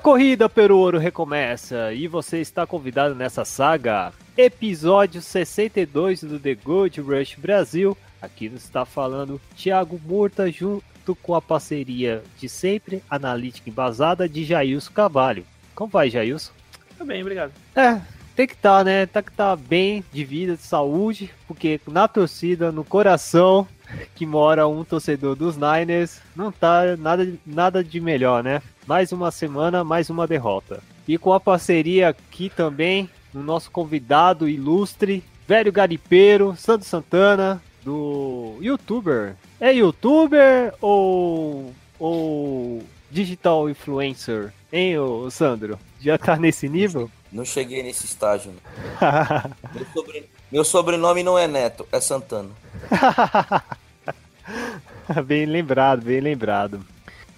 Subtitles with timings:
[0.00, 7.00] Corrida pelo ouro recomeça e você está convidado nessa saga, episódio 62 do The Gold
[7.02, 7.96] Rush Brasil.
[8.20, 14.42] Aqui nos está falando Thiago Murta junto com a parceria de sempre, analítica embasada de
[14.42, 15.44] Jailson Cavalho.
[15.74, 16.52] Como vai, Jailson?
[16.96, 17.52] Tá bem, obrigado.
[17.76, 18.00] É,
[18.34, 19.04] tem que estar, né?
[19.04, 23.68] Tem que estar bem de vida, de saúde, porque na torcida, no coração
[24.14, 28.62] que mora um torcedor dos Niners, não tá nada, nada de melhor, né?
[28.90, 30.82] Mais uma semana, mais uma derrota.
[31.06, 38.56] E com a parceria aqui também, o nosso convidado ilustre, velho garipeiro, Sandro Santana, do
[38.60, 39.36] youtuber.
[39.60, 44.52] É youtuber ou, ou digital influencer?
[44.72, 45.78] Hein, ô Sandro?
[46.00, 47.08] Já tá nesse nível?
[47.30, 48.52] Não cheguei nesse estágio.
[49.72, 52.50] Meu, meu sobrenome não é Neto, é Santana.
[55.24, 56.84] bem lembrado, bem lembrado.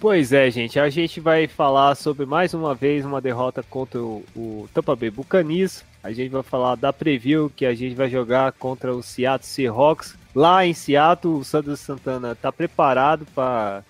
[0.03, 4.21] Pois é, gente, a gente vai falar sobre mais uma vez uma derrota contra o,
[4.35, 5.85] o Tampa Bay Buccaneers.
[6.03, 10.17] A gente vai falar da preview que a gente vai jogar contra o Seattle Seahawks.
[10.35, 13.81] Lá em Seattle, o Sandro Santana tá preparado para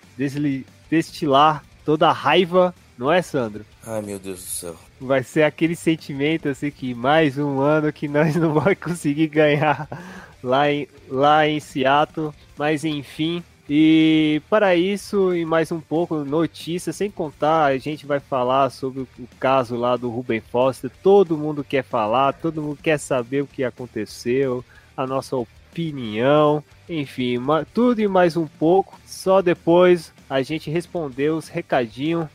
[0.88, 3.66] destilar toda a raiva, não é, Sandro?
[3.84, 4.76] Ai, meu Deus do céu.
[5.00, 9.88] Vai ser aquele sentimento assim que mais um ano que nós não vamos conseguir ganhar
[10.40, 12.32] lá em, lá em Seattle.
[12.56, 13.42] Mas enfim.
[13.68, 19.00] E para isso e mais um pouco notícias, sem contar, a gente vai falar sobre
[19.00, 19.08] o
[19.40, 20.90] caso lá do Ruben Foster.
[21.02, 24.62] Todo mundo quer falar, todo mundo quer saber o que aconteceu,
[24.94, 27.38] a nossa opinião, enfim,
[27.72, 29.00] tudo e mais um pouco.
[29.06, 32.28] Só depois a gente responder os recadinhos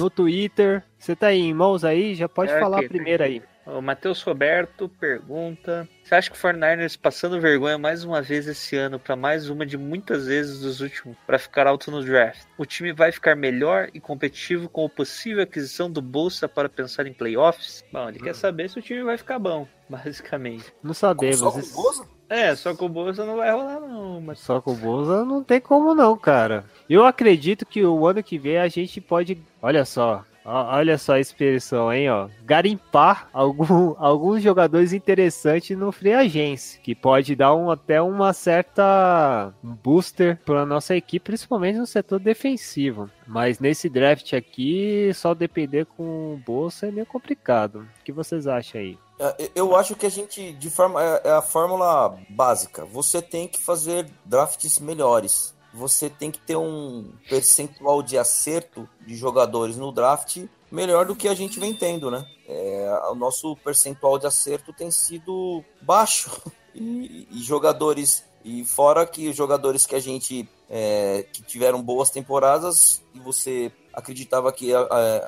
[0.00, 0.82] no Twitter.
[0.98, 2.14] Você tá aí em mãos aí?
[2.14, 3.42] Já pode É falar aqui, primeiro aí.
[3.66, 8.74] O Matheus Roberto pergunta: Você acha que o 49ers passando vergonha mais uma vez esse
[8.74, 12.40] ano para mais uma de muitas vezes dos últimos para ficar alto no draft?
[12.58, 17.06] O time vai ficar melhor e competitivo com a possível aquisição do Bolsa para pensar
[17.06, 17.84] em playoffs?
[17.92, 20.64] Bom, ele quer saber se o time vai ficar bom, basicamente.
[20.82, 21.38] Não sabemos.
[21.38, 22.19] Só com Isso- Boza?
[22.30, 25.42] É, só que o Bolsa não vai rolar não, mas Só com o Bolsa não
[25.42, 26.64] tem como não, cara.
[26.88, 29.36] Eu acredito que o ano que vem a gente pode.
[29.60, 30.24] Olha só.
[30.44, 32.28] Olha só a expressão, hein, ó.
[32.44, 39.52] Garimpar algum, alguns jogadores interessantes no free agency, que pode dar um, até uma certa
[39.62, 43.10] booster para nossa equipe, principalmente no setor defensivo.
[43.26, 47.86] Mas nesse draft aqui, só depender com o Bolsa é meio complicado.
[48.00, 48.96] O que vocês acham aí?
[49.20, 52.84] É, Eu acho que a gente, de forma, é é a fórmula básica.
[52.86, 55.54] Você tem que fazer drafts melhores.
[55.72, 60.38] Você tem que ter um percentual de acerto de jogadores no draft
[60.70, 62.26] melhor do que a gente vem tendo, né?
[62.48, 66.30] É, o nosso percentual de acerto tem sido baixo.
[66.72, 68.22] E, e jogadores.
[68.44, 73.72] E fora que os jogadores que a gente é, que tiveram boas temporadas e você
[73.92, 74.76] acreditava que é,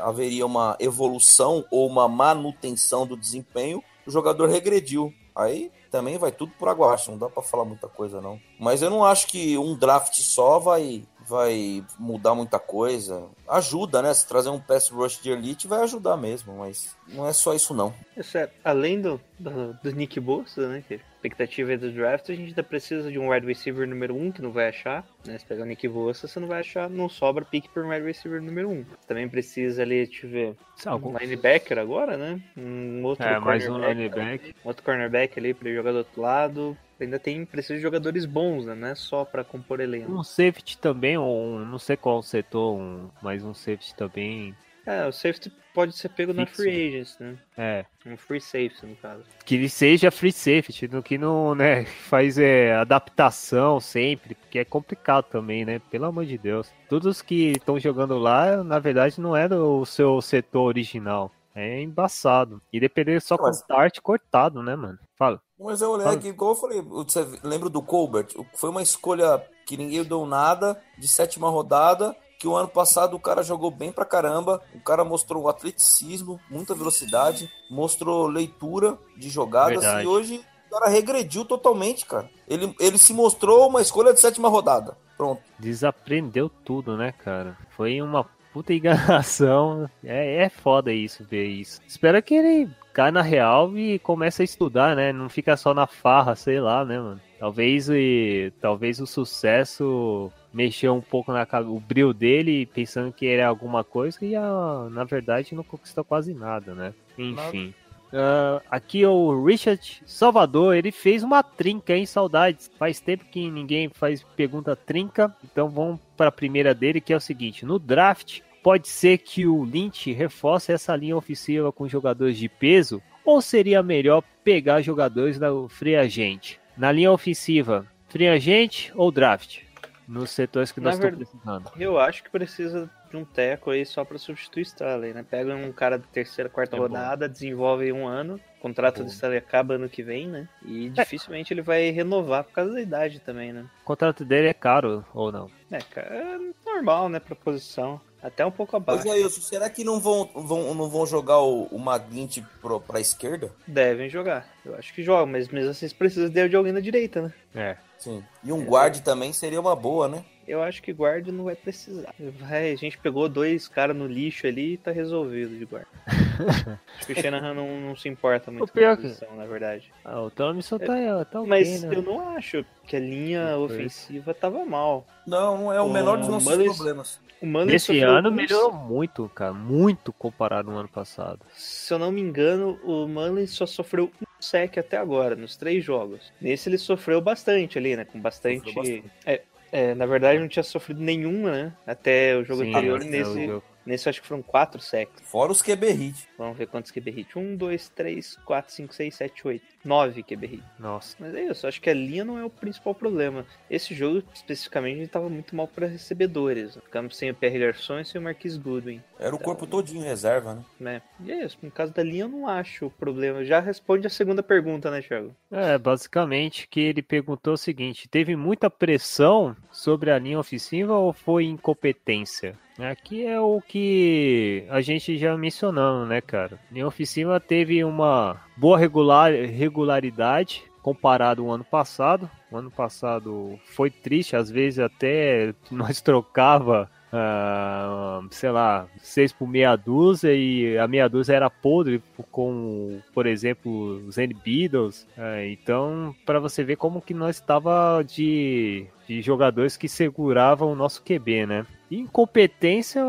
[0.01, 5.13] haveria uma evolução ou uma manutenção do desempenho, o jogador regrediu.
[5.35, 8.41] Aí também vai tudo por água abaixo, não dá pra falar muita coisa não.
[8.59, 13.25] Mas eu não acho que um draft só vai vai mudar muita coisa.
[13.49, 14.13] Ajuda, né?
[14.13, 17.73] Se trazer um pass rush de elite vai ajudar mesmo, mas não é só isso
[17.73, 17.95] não.
[18.15, 20.85] Isso é, além do, do, do Nick Bosa, né?
[20.87, 24.15] Que a expectativa é do draft, a gente ainda precisa de um wide receiver número
[24.15, 25.07] 1 um, que não vai achar.
[25.25, 25.39] Né?
[25.39, 28.05] Se pegar o Nick Bosa, você não vai achar, não sobra pique para um wide
[28.05, 28.73] receiver número 1.
[28.73, 28.85] Um.
[29.07, 30.57] Também precisa ali, deixa eu ver,
[31.03, 32.41] um linebacker agora, né?
[32.57, 34.55] Um outro É, mais um cornerback, lineback.
[34.65, 36.77] outro cornerback ali para jogar do outro lado.
[37.03, 38.75] Ainda tem precisa de jogadores bons, né?
[38.75, 40.13] Não é só para compor elenco.
[40.13, 44.55] Um safety também, ou um, não sei qual setor, um, mas um safety também.
[44.85, 46.63] É, o safety pode ser pego na Fixo.
[46.63, 47.37] free agents, né?
[47.57, 47.85] É.
[48.05, 49.23] Um free safety, no caso.
[49.45, 54.65] Que ele seja free safety, no que não, né, faz é, adaptação sempre, porque é
[54.65, 55.81] complicado também, né?
[55.91, 56.69] Pelo amor de Deus.
[56.89, 61.31] Todos que estão jogando lá, na verdade, não é do seu setor original.
[61.55, 62.61] É embaçado.
[62.73, 64.99] E depender só com Mas- start cortado, né, mano?
[65.17, 65.41] Fala.
[65.63, 68.29] Mas eu olhei aqui, igual eu falei, você lembra do Colbert?
[68.55, 73.21] Foi uma escolha que ninguém deu nada, de sétima rodada, que o ano passado o
[73.21, 79.81] cara jogou bem pra caramba, o cara mostrou atleticismo, muita velocidade, mostrou leitura de jogadas
[79.81, 80.05] Verdade.
[80.05, 82.29] e hoje o cara regrediu totalmente, cara.
[82.49, 84.97] Ele, ele se mostrou uma escolha de sétima rodada.
[85.17, 85.41] Pronto.
[85.59, 87.57] Desaprendeu tudo, né, cara?
[87.77, 89.89] Foi uma puta enganação.
[90.05, 91.81] É, é foda isso, ver isso.
[91.87, 95.13] Espero que ele caia na real e comece a estudar, né?
[95.13, 97.21] Não fica só na farra, sei lá, né, mano?
[97.39, 103.47] Talvez, e, talvez o sucesso mexeu um pouco na o brilho dele, pensando que era
[103.47, 106.95] alguma coisa e ah, na verdade não conquistou quase nada, né?
[107.17, 107.75] Enfim.
[108.13, 112.05] Ah, aqui o Richard Salvador, ele fez uma trinca, hein?
[112.07, 112.71] Saudades.
[112.79, 117.17] Faz tempo que ninguém faz pergunta trinca, então vamos para a primeira dele, que é
[117.17, 122.37] o seguinte: no draft, pode ser que o Lynch reforce essa linha ofensiva com jogadores
[122.37, 126.57] de peso, ou seria melhor pegar jogadores da free agent?
[126.77, 129.61] Na linha ofensiva, free agent ou draft?
[130.07, 131.73] Nos setores que Na nós estamos verdade- precisando.
[131.81, 135.25] Eu acho que precisa de um teco aí só pra substituir Stanley, né?
[135.29, 136.87] Pega um cara da terceira, quarta É bom.
[136.87, 139.05] rodada, desenvolve um ano, o contrato Bom.
[139.05, 140.49] do Stanley acaba ano que vem, né?
[140.65, 143.67] E dificilmente ele vai renovar por causa da idade também, né?
[143.83, 145.51] O contrato dele é caro ou não?
[145.71, 148.01] É, cara, é normal, né, pra posição.
[148.23, 149.03] Até um pouco abaixo.
[149.03, 153.53] Jailson, será que não vão, vão, não vão jogar o, o Maglint pro, pra esquerda?
[153.67, 154.47] Devem jogar.
[154.65, 157.33] Eu acho que jogam, mas mesmo assim precisam de alguém na direita, né?
[157.55, 157.77] É.
[157.99, 158.23] Sim.
[158.43, 160.25] E um guard também seria uma boa, né?
[160.47, 162.15] Eu acho que guarda não vai precisar.
[162.19, 165.89] Vai, a gente pegou dois caras no lixo ali e tá resolvido de guarda.
[166.99, 169.35] acho que o Shanahan não, não se importa muito O com pior a que- posição,
[169.37, 169.93] na verdade.
[170.05, 171.95] Ah, o Thompson tá, tá ok, Mas né?
[171.95, 173.71] eu não acho que a linha Depois.
[173.73, 175.07] ofensiva tava mal.
[175.27, 177.21] Não, é o O menor dos nossos Mullins- problemas.
[177.41, 179.53] O Mullins Nesse sofreu ano um- melhorou muito, cara.
[179.53, 181.41] Muito comparado ao ano passado.
[181.55, 185.85] Se eu não me engano, o Mullins só sofreu um sec até agora, nos três
[185.85, 186.33] jogos.
[186.41, 188.05] Nesse ele sofreu bastante ali, né?
[188.05, 188.73] Com bastante.
[188.75, 189.05] Bastante.
[189.27, 189.43] É,
[189.73, 191.73] é, na verdade não tinha sofrido nenhuma, né?
[191.87, 193.03] Até o jogo Sim, anterior.
[193.03, 193.65] Nesse, jogo.
[193.87, 195.23] Nesse eu acho que foram quatro secs.
[195.29, 196.29] Fora os QB hit.
[196.39, 197.39] Vamos ver quantos QB hit.
[197.39, 199.65] 1, 2, 3, 4, 5, 6, 7, 8.
[199.85, 200.63] 9 QB hit.
[200.79, 201.17] Nossa.
[201.19, 203.45] Mas é isso, acho que a linha não é o principal problema.
[203.69, 206.77] Esse jogo, especificamente, ele tava muito mal para recebedores.
[206.85, 209.03] Ficamos sem o PR Garçon e sem o Marquis Goodwin.
[209.19, 210.63] Era o Então- corpo todinho em reserva, né?
[210.79, 211.03] Né?
[211.25, 213.45] E é isso, no caso da linha eu não acho o problema.
[213.45, 215.35] Já responde a segunda pergunta, né, Thiago?
[215.51, 221.13] É, basicamente que ele perguntou o seguinte: teve muita pressão sobre a linha ofensiva ou
[221.13, 222.57] foi incompetência?
[222.79, 226.59] Aqui é o que a gente já mencionando, né, cara?
[226.71, 232.31] A linha ofensiva teve uma boa regular, regularidade comparado ao ano passado.
[232.51, 239.47] O ano passado foi triste, às vezes até nós trocava ah, sei lá, seis por
[239.47, 245.07] meia dúzia e a meia dúzia era podre com, por exemplo, os N Beatles.
[245.17, 250.75] Ah, então, para você ver como que nós estava de, de jogadores que seguravam o
[250.75, 251.67] nosso QB, né?
[251.97, 253.03] Incompetência,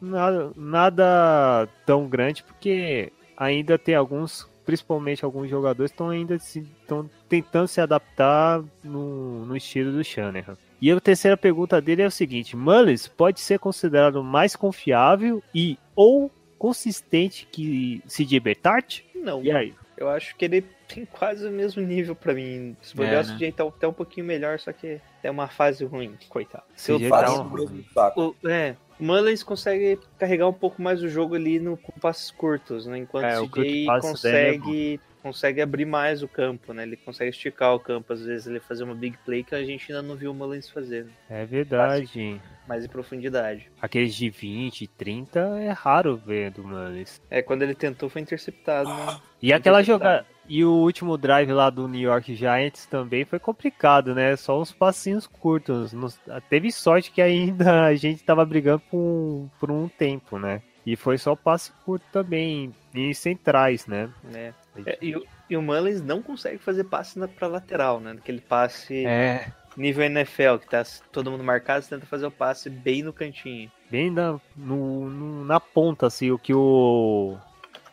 [0.00, 7.68] nada, nada tão grande, porque ainda tem alguns, principalmente alguns jogadores, estão ainda estão tentando
[7.68, 10.56] se adaptar no, no estilo do Shanahan.
[10.80, 15.76] E a terceira pergunta dele é o seguinte: Mullins pode ser considerado mais confiável e
[15.96, 19.02] ou consistente que CJ Betart?
[19.14, 19.42] Não.
[19.42, 19.74] E aí?
[19.98, 22.76] Eu acho que ele tem quase o mesmo nível pra mim.
[22.80, 23.34] Se É, bobear, né?
[23.34, 26.62] o CJ tá até um pouquinho melhor, só que é uma fase ruim, coitado.
[26.76, 28.36] Se eu faço- um- o mesmo saco.
[28.42, 32.30] o, é, o Mullins consegue carregar um pouco mais o jogo ali no, com passes
[32.30, 32.98] curtos, né?
[32.98, 36.82] Enquanto É, o CJ é consegue, consegue abrir mais o campo, né?
[36.82, 39.90] Ele consegue esticar o campo, às vezes ele fazer uma big play que a gente
[39.92, 41.10] ainda não viu o Mullins fazer, né?
[41.28, 42.40] É verdade.
[42.68, 43.70] mais em profundidade.
[43.80, 47.20] Aqueles de 20, 30 é raro ver do Mullins.
[47.30, 49.18] É, quando ele tentou foi interceptado, né?
[49.40, 50.26] E aquela jogada.
[50.50, 54.34] E o último drive lá do New York Giants também foi complicado, né?
[54.34, 55.92] Só uns passinhos curtos.
[55.92, 60.62] Nos- Teve sorte que ainda a gente tava brigando por um, por um tempo, né?
[60.86, 64.08] E foi só passe curto também, em centrais, né?
[64.32, 64.54] É.
[64.86, 68.12] É, e, o, e o Mullins não consegue fazer passe na, pra lateral, né?
[68.12, 70.82] Aquele passe É, nível NFL, que tá
[71.12, 73.70] todo mundo marcado, você tenta fazer o passe bem no cantinho.
[73.90, 77.36] bem na, no, no- na ponta, assim, o que o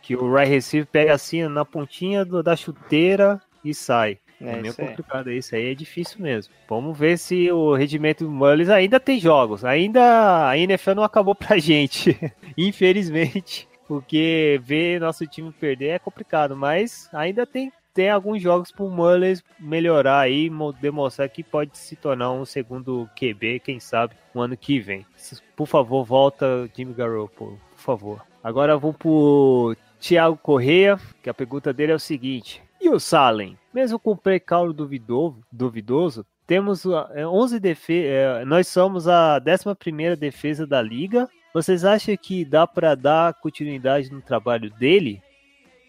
[0.02, 4.18] que o right receiver pega assim na pontinha do- da chuteira e sai.
[4.40, 6.52] É, É, meio complicado isso aí, é difícil mesmo.
[6.68, 9.64] Vamos ver se o rendimento do Mullins ainda tem jogos.
[9.64, 12.16] Ainda a NFL não acabou pra gente,
[12.56, 13.66] infelizmente.
[13.86, 19.42] Porque ver nosso time perder é complicado, mas ainda tem, tem alguns jogos pro Mullins
[19.58, 24.56] melhorar aí, mo- demonstrar que pode se tornar um segundo QB, quem sabe, no ano
[24.56, 25.06] que vem.
[25.54, 28.22] Por favor, volta Jimmy Garoppolo, por favor.
[28.42, 33.56] Agora vamos pro Thiago Correia, que a pergunta dele é o seguinte: e o Salem?
[33.72, 38.46] Mesmo com o precaldo duvidoso, duvidoso, temos uh, é, 11 defesas.
[38.46, 41.28] Nós somos a 11 defesa da liga.
[41.56, 45.22] Vocês acham que dá para dar continuidade no trabalho dele?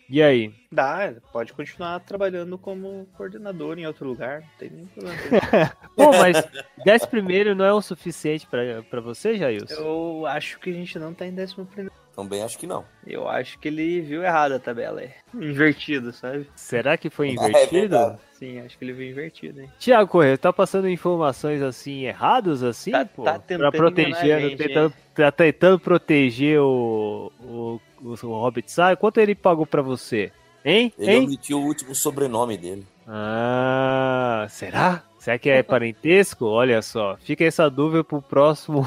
[0.09, 0.53] E aí?
[0.71, 5.19] Dá, pode continuar trabalhando como coordenador em outro lugar, não tem nenhum problema.
[5.93, 6.41] Pô, mas
[6.85, 8.47] 10 primeiro não é o suficiente
[8.89, 9.73] pra você, Jailson?
[9.73, 11.93] Eu acho que a gente não tá em décimo primeiro.
[12.17, 12.83] Também acho que não.
[13.05, 16.49] Eu acho que ele viu errado a tabela, é invertido, sabe?
[16.55, 17.71] Será que foi É invertido?
[17.71, 18.17] verdade.
[18.33, 19.69] Sim, acho que ele viu invertido, hein?
[19.77, 23.23] Tiago Correia, tá passando informações assim errados assim, Tá- pô?
[23.23, 28.95] tá tentando pra proteger, gente, tentando, tá tentando proteger o o, o, o Robert Sá.
[28.95, 30.31] Quanto ele pagou pra você?
[30.65, 30.91] Hein?
[30.97, 31.23] Ele hein?
[31.25, 32.85] omitiu o último sobrenome dele.
[33.07, 35.03] Ah, será?
[35.19, 36.45] Será que é parentesco?
[36.45, 38.85] Olha só, fica essa dúvida pro próximo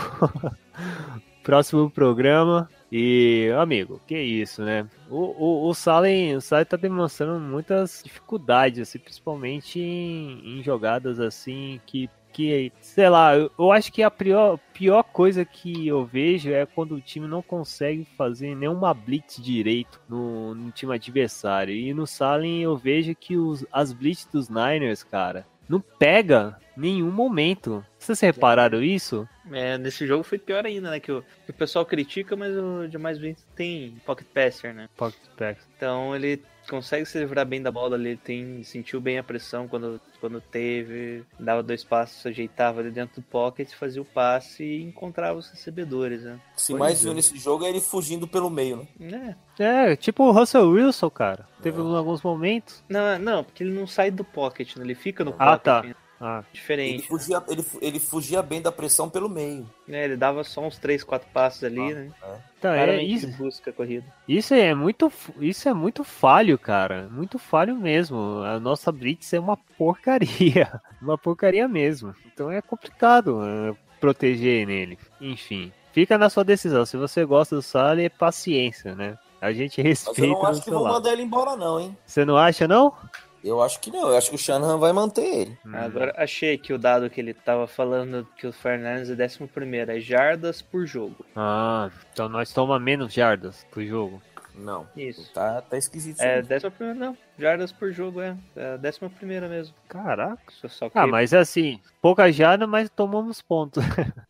[1.42, 2.68] próximo programa.
[2.92, 4.86] E, amigo, que isso, né?
[5.08, 11.20] O, o, o Salen, o Salen tá demonstrando muitas dificuldades, assim, principalmente em, em jogadas
[11.20, 16.50] assim que, que, sei lá, eu, acho que a pior, pior coisa que eu vejo
[16.50, 21.72] é quando o time não consegue fazer nenhuma blitz direito no, no time adversário.
[21.72, 27.10] E no Salen eu vejo que os, as blitz dos Niners, cara, não pega nenhum
[27.10, 27.84] momento.
[27.98, 29.28] Vocês repararam isso?
[29.52, 31.00] É, nesse jogo foi pior ainda, né?
[31.00, 34.88] Que o, que o pessoal critica, mas o Jamais Winston tem pocket passer, né?
[34.96, 35.56] Pocket pass.
[35.76, 40.00] Então ele consegue se livrar bem da bola ali, tem, sentiu bem a pressão quando,
[40.20, 45.36] quando teve, dava dois passos, ajeitava ali dentro do pocket, fazia o passe e encontrava
[45.38, 46.38] os recebedores, né?
[46.56, 47.02] Se Pois mais é.
[47.04, 49.36] viu nesse jogo é ele fugindo pelo meio, né?
[49.58, 49.90] É.
[49.92, 51.46] É, tipo o Russell Wilson, cara.
[51.60, 52.82] Teve alguns momentos.
[52.88, 54.84] Não, não, porque ele não sai do pocket, né?
[54.84, 55.62] Ele fica no Ah, pocket.
[55.64, 55.82] tá.
[55.82, 55.94] né?
[56.22, 57.08] Ah, Ele Diferente.
[57.08, 59.66] fugia, ele, fu- ele fugia bem da pressão pelo meio.
[59.88, 60.04] né?
[60.04, 62.10] Ele dava só uns 3, 4 passos ali, né?
[62.58, 63.26] então, é isso.
[63.38, 64.04] busca a corrida.
[64.28, 65.10] Isso é muito,
[65.40, 67.08] isso é muito falho, cara.
[67.10, 68.42] Muito falho mesmo.
[68.44, 72.14] A nossa blitz é uma porcaria, uma porcaria mesmo.
[72.26, 74.98] Então é complicado é, proteger nele.
[75.20, 76.84] Enfim, fica na sua decisão.
[76.84, 79.16] Se você gosta do Sally, é paciência, né?
[79.40, 80.94] A gente Mas eu respeita não acho que vão lado.
[80.96, 81.96] mandar ele embora, não, hein?
[82.04, 82.92] Você não acha, não?
[83.42, 84.08] Eu acho que não.
[84.08, 85.58] Eu acho que o Shanahan vai manter ele.
[85.64, 85.74] Hum.
[85.74, 89.90] Agora achei que o dado que ele tava falando que o Fernandes é 11 primeiro,
[89.92, 91.24] é jardas por jogo.
[91.34, 94.20] Ah, então nós toma menos jardas pro jogo.
[94.52, 94.86] Não.
[94.96, 95.32] Isso.
[95.32, 96.20] Tá, tá esquisito.
[96.20, 97.16] É, décima primeira, não.
[97.38, 98.36] Jardas por jogo, é.
[98.56, 99.74] É a décima primeira mesmo.
[99.88, 100.42] Caraca.
[100.50, 103.82] Só, só que Ah, mas assim, pouca jarda, mas tomamos pontos.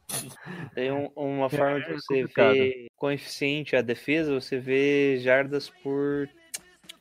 [0.75, 2.53] tem um- uma forma de é você complicado.
[2.53, 6.29] ver coeficiente a defesa, você vê jardas por,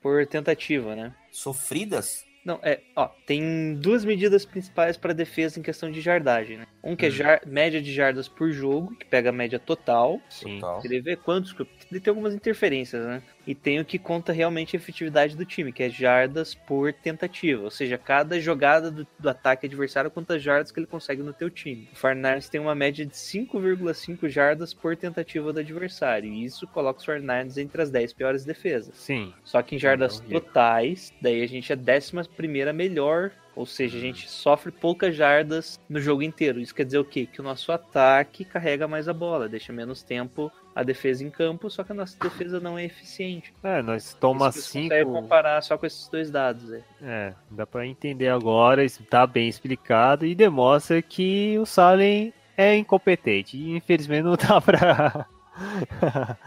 [0.02, 1.14] por tentativa, né?
[1.32, 2.26] Sofridas?
[2.44, 6.66] Não, é, ó, tem duas medidas principais para defesa em questão de jardagem, né?
[6.84, 7.12] Um que é Hum.
[7.12, 10.60] jar- média de jardas por jogo, que pega a média total, Sim.
[10.60, 10.82] Total.
[10.82, 11.54] Queria ver quantos.
[11.90, 13.22] Tem algumas interferências, né?
[13.50, 17.64] E tem o que conta realmente a efetividade do time, que é jardas por tentativa.
[17.64, 21.50] Ou seja, cada jogada do, do ataque adversário, quantas jardas que ele consegue no teu
[21.50, 21.90] time.
[21.92, 26.32] O Farnars tem uma média de 5,5 jardas por tentativa do adversário.
[26.32, 28.96] E isso coloca os Farnars entre as 10 piores defesas.
[28.96, 29.34] Sim.
[29.44, 33.32] Só que em jardas totais, daí a gente é a décima primeira melhor.
[33.56, 36.60] Ou seja, a gente sofre poucas jardas no jogo inteiro.
[36.60, 37.26] Isso quer dizer o quê?
[37.26, 41.70] Que o nosso ataque carrega mais a bola, deixa menos tempo a defesa em campo,
[41.70, 43.54] só que a nossa defesa não é eficiente.
[43.64, 44.90] É, nós toma Isso você cinco.
[44.90, 46.72] consegue comparar só com esses dois dados.
[46.72, 46.82] É.
[47.02, 52.76] É, dá pra entender agora, isso tá bem explicado e demonstra que o Salem é
[52.76, 53.58] incompetente.
[53.58, 55.26] E infelizmente não dá pra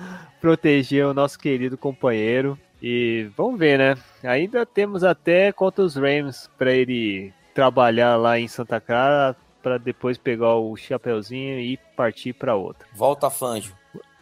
[0.41, 2.59] proteger o nosso querido companheiro.
[2.83, 3.97] E vamos ver, né?
[4.25, 10.19] Ainda temos até contra os Rams pra ele trabalhar lá em Santa Clara pra depois
[10.19, 12.87] pegar o chapeuzinho e partir pra outra.
[12.93, 13.73] Volta Fanjo.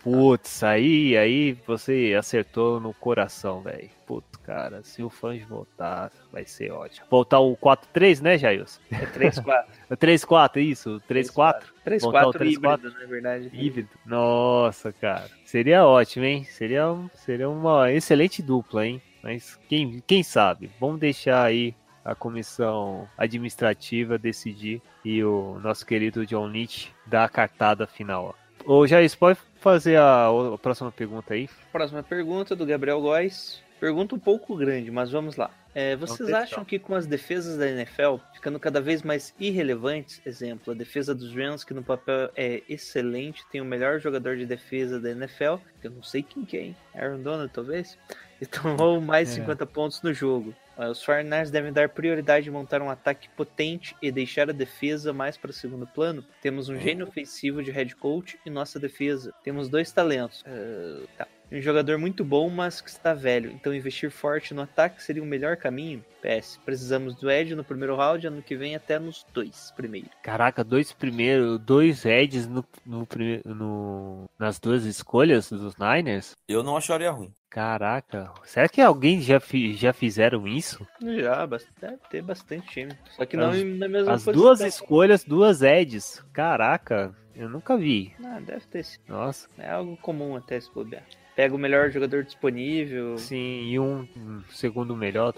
[0.02, 3.90] Putz, aí, aí você acertou no coração, velho.
[4.06, 7.06] Putz, cara, se o Fange voltar, vai ser ótimo.
[7.10, 8.80] Voltar o 4-3, né, Jailson?
[8.90, 9.64] É 3-4.
[9.90, 11.02] É 3-4, isso?
[11.08, 11.62] 3-4?
[12.00, 12.52] Voltar o 3-4 3-4?
[12.52, 13.50] híbrido, na verdade.
[13.52, 13.88] Híbrido.
[14.06, 15.28] Nossa, cara.
[15.44, 16.44] Seria ótimo, hein?
[16.44, 19.02] Seria, seria uma excelente dupla, hein?
[19.22, 20.70] Mas quem, quem sabe?
[20.80, 27.28] Vamos deixar aí a comissão administrativa decidir e o nosso querido John Lynch dar a
[27.28, 28.34] cartada final.
[28.66, 28.72] ó.
[28.72, 31.48] Ô, Jair, pode fazer a, a próxima pergunta aí?
[31.72, 33.62] Próxima pergunta do Gabriel Góes.
[33.78, 35.50] Pergunta um pouco grande, mas vamos lá.
[35.74, 36.38] É, vocês Atenção.
[36.42, 41.14] acham que com as defesas da NFL ficando cada vez mais irrelevantes, exemplo, a defesa
[41.14, 45.54] dos Rams, que no papel é excelente, tem o melhor jogador de defesa da NFL,
[45.80, 46.76] que eu não sei quem que é, hein?
[46.94, 47.96] Aaron Donald, talvez?
[48.42, 49.40] E tomou mais de É.
[49.42, 50.54] 50 pontos no jogo.
[50.80, 55.12] Ah, Os 49ers devem dar prioridade em montar um ataque potente e deixar a defesa
[55.12, 56.24] mais para o segundo plano.
[56.40, 59.34] Temos um gênio ofensivo de head coach e nossa defesa.
[59.44, 60.42] Temos dois talentos.
[60.46, 61.28] Ah, tá.
[61.52, 63.50] Um jogador muito bom, mas que está velho.
[63.50, 66.04] Então investir forte no ataque seria o melhor caminho?
[66.22, 66.60] PS.
[66.64, 70.08] Precisamos do Ed no primeiro round, ano que vem até nos dois primeiro.
[70.22, 73.08] Caraca, dois primeiros, dois Eds no, no,
[73.44, 76.36] no- nas duas escolhas dos Niners?
[76.46, 77.32] Eu não acharia ruim.
[77.48, 80.86] Caraca, será que alguém já, fi- já fizeram isso?
[81.02, 82.92] Já, deve ter bastante time.
[83.10, 84.32] Só que não As- em- na mesma As posição.
[84.44, 86.22] duas escolhas, duas Eds.
[86.32, 88.12] Caraca, eu nunca vi.
[88.24, 88.98] Ah, deve ter sim.
[89.08, 91.02] Nossa, É algo comum até se bobear.
[91.40, 93.16] Pega o melhor jogador disponível.
[93.16, 94.06] sim, e um,
[94.50, 95.32] segundo melhor,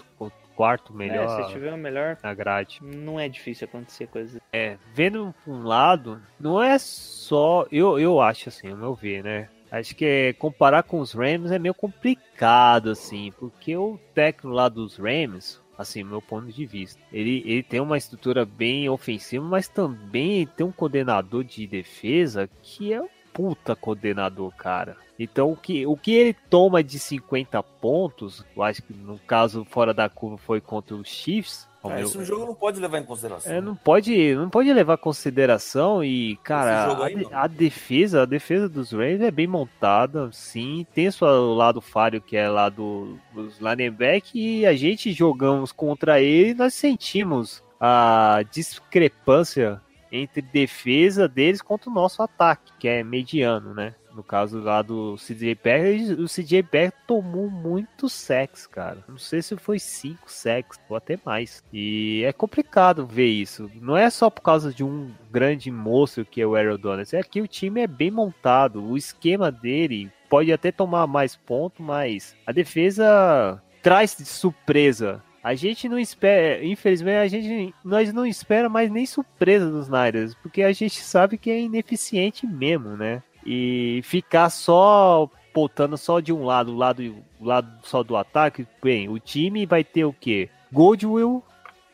[0.53, 2.79] quarto É, melhor se tiver o melhor, na grade.
[2.81, 4.41] não é difícil acontecer coisa.
[4.51, 7.65] É, vendo um lado, não é só.
[7.71, 9.47] Eu, eu acho assim, ao meu ver, né?
[9.71, 14.67] Acho que é, comparar com os Rams é meio complicado, assim, porque o técnico lá
[14.67, 19.69] dos Rams, assim, meu ponto de vista, ele, ele tem uma estrutura bem ofensiva, mas
[19.69, 24.97] também tem um coordenador de defesa que é um puta coordenador, cara.
[25.17, 29.65] Então, o que, o que ele toma de 50 pontos, eu acho que no caso
[29.65, 31.67] fora da curva foi contra os Chiefs.
[31.83, 33.53] ao Ah, esse jogo não pode levar em consideração.
[33.53, 36.85] é, não pode, não pode levar em consideração e, cara,
[37.31, 42.19] a, a defesa, a defesa dos Rams é bem montada, sim, tem seu lado falho
[42.19, 47.63] que é lá do, dos linebackers e a gente jogamos contra ele e nós sentimos
[47.79, 53.95] a discrepância entre defesa deles contra o nosso ataque, que é mediano, né?
[54.13, 59.03] No caso lá do CJ Beck, o CJ Beck tomou muito sex, cara.
[59.07, 61.63] Não sei se foi 5 sex ou até mais.
[61.73, 63.69] E é complicado ver isso.
[63.75, 67.15] Não é só por causa de um grande monstro que é o Aaron Donald.
[67.15, 68.83] É que o time é bem montado.
[68.83, 75.21] O esquema dele pode até tomar mais ponto, mas a defesa traz de surpresa.
[75.43, 80.33] A gente não espera, infelizmente, a gente nós não espera mais nem surpresa dos Niners,
[80.35, 83.21] porque a gente sabe que é ineficiente mesmo, né?
[83.45, 89.07] E ficar só botando só de um lado, o lado, lado só do ataque, bem,
[89.07, 90.49] o time vai ter o quê?
[90.71, 91.43] Goldwill,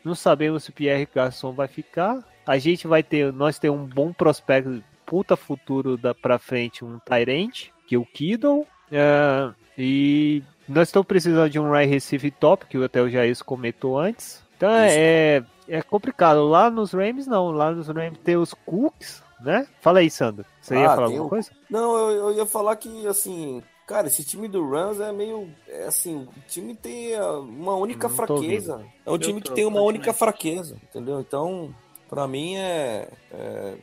[0.02, 2.24] não sabemos se o Pierre Garçon vai ficar.
[2.46, 6.98] A gente vai ter, nós temos um bom prospecto, puta futuro da pra frente, um
[6.98, 8.66] Tyrant, que é o Kiddle.
[8.90, 13.98] é, e nós estamos precisando de um right receiver top, que até o Jair comentou
[13.98, 14.42] antes.
[14.56, 16.46] Então é, é complicado.
[16.46, 17.50] Lá nos Rams, não.
[17.50, 19.66] Lá nos Rams tem os Cooks, né?
[19.80, 20.44] Fala aí, Sandro.
[20.60, 21.50] Você ia Ah, falar tem alguma o- coisa?
[21.68, 25.48] Não, eu, eu ia falar que, assim, cara, esse time do Rams é meio.
[25.68, 28.84] É assim, o time tem uma única fraqueza.
[29.04, 31.20] É um time que tem uma única fraqueza, entendeu?
[31.20, 31.74] Então,
[32.08, 33.08] pra mim é.
[33.32, 33.74] é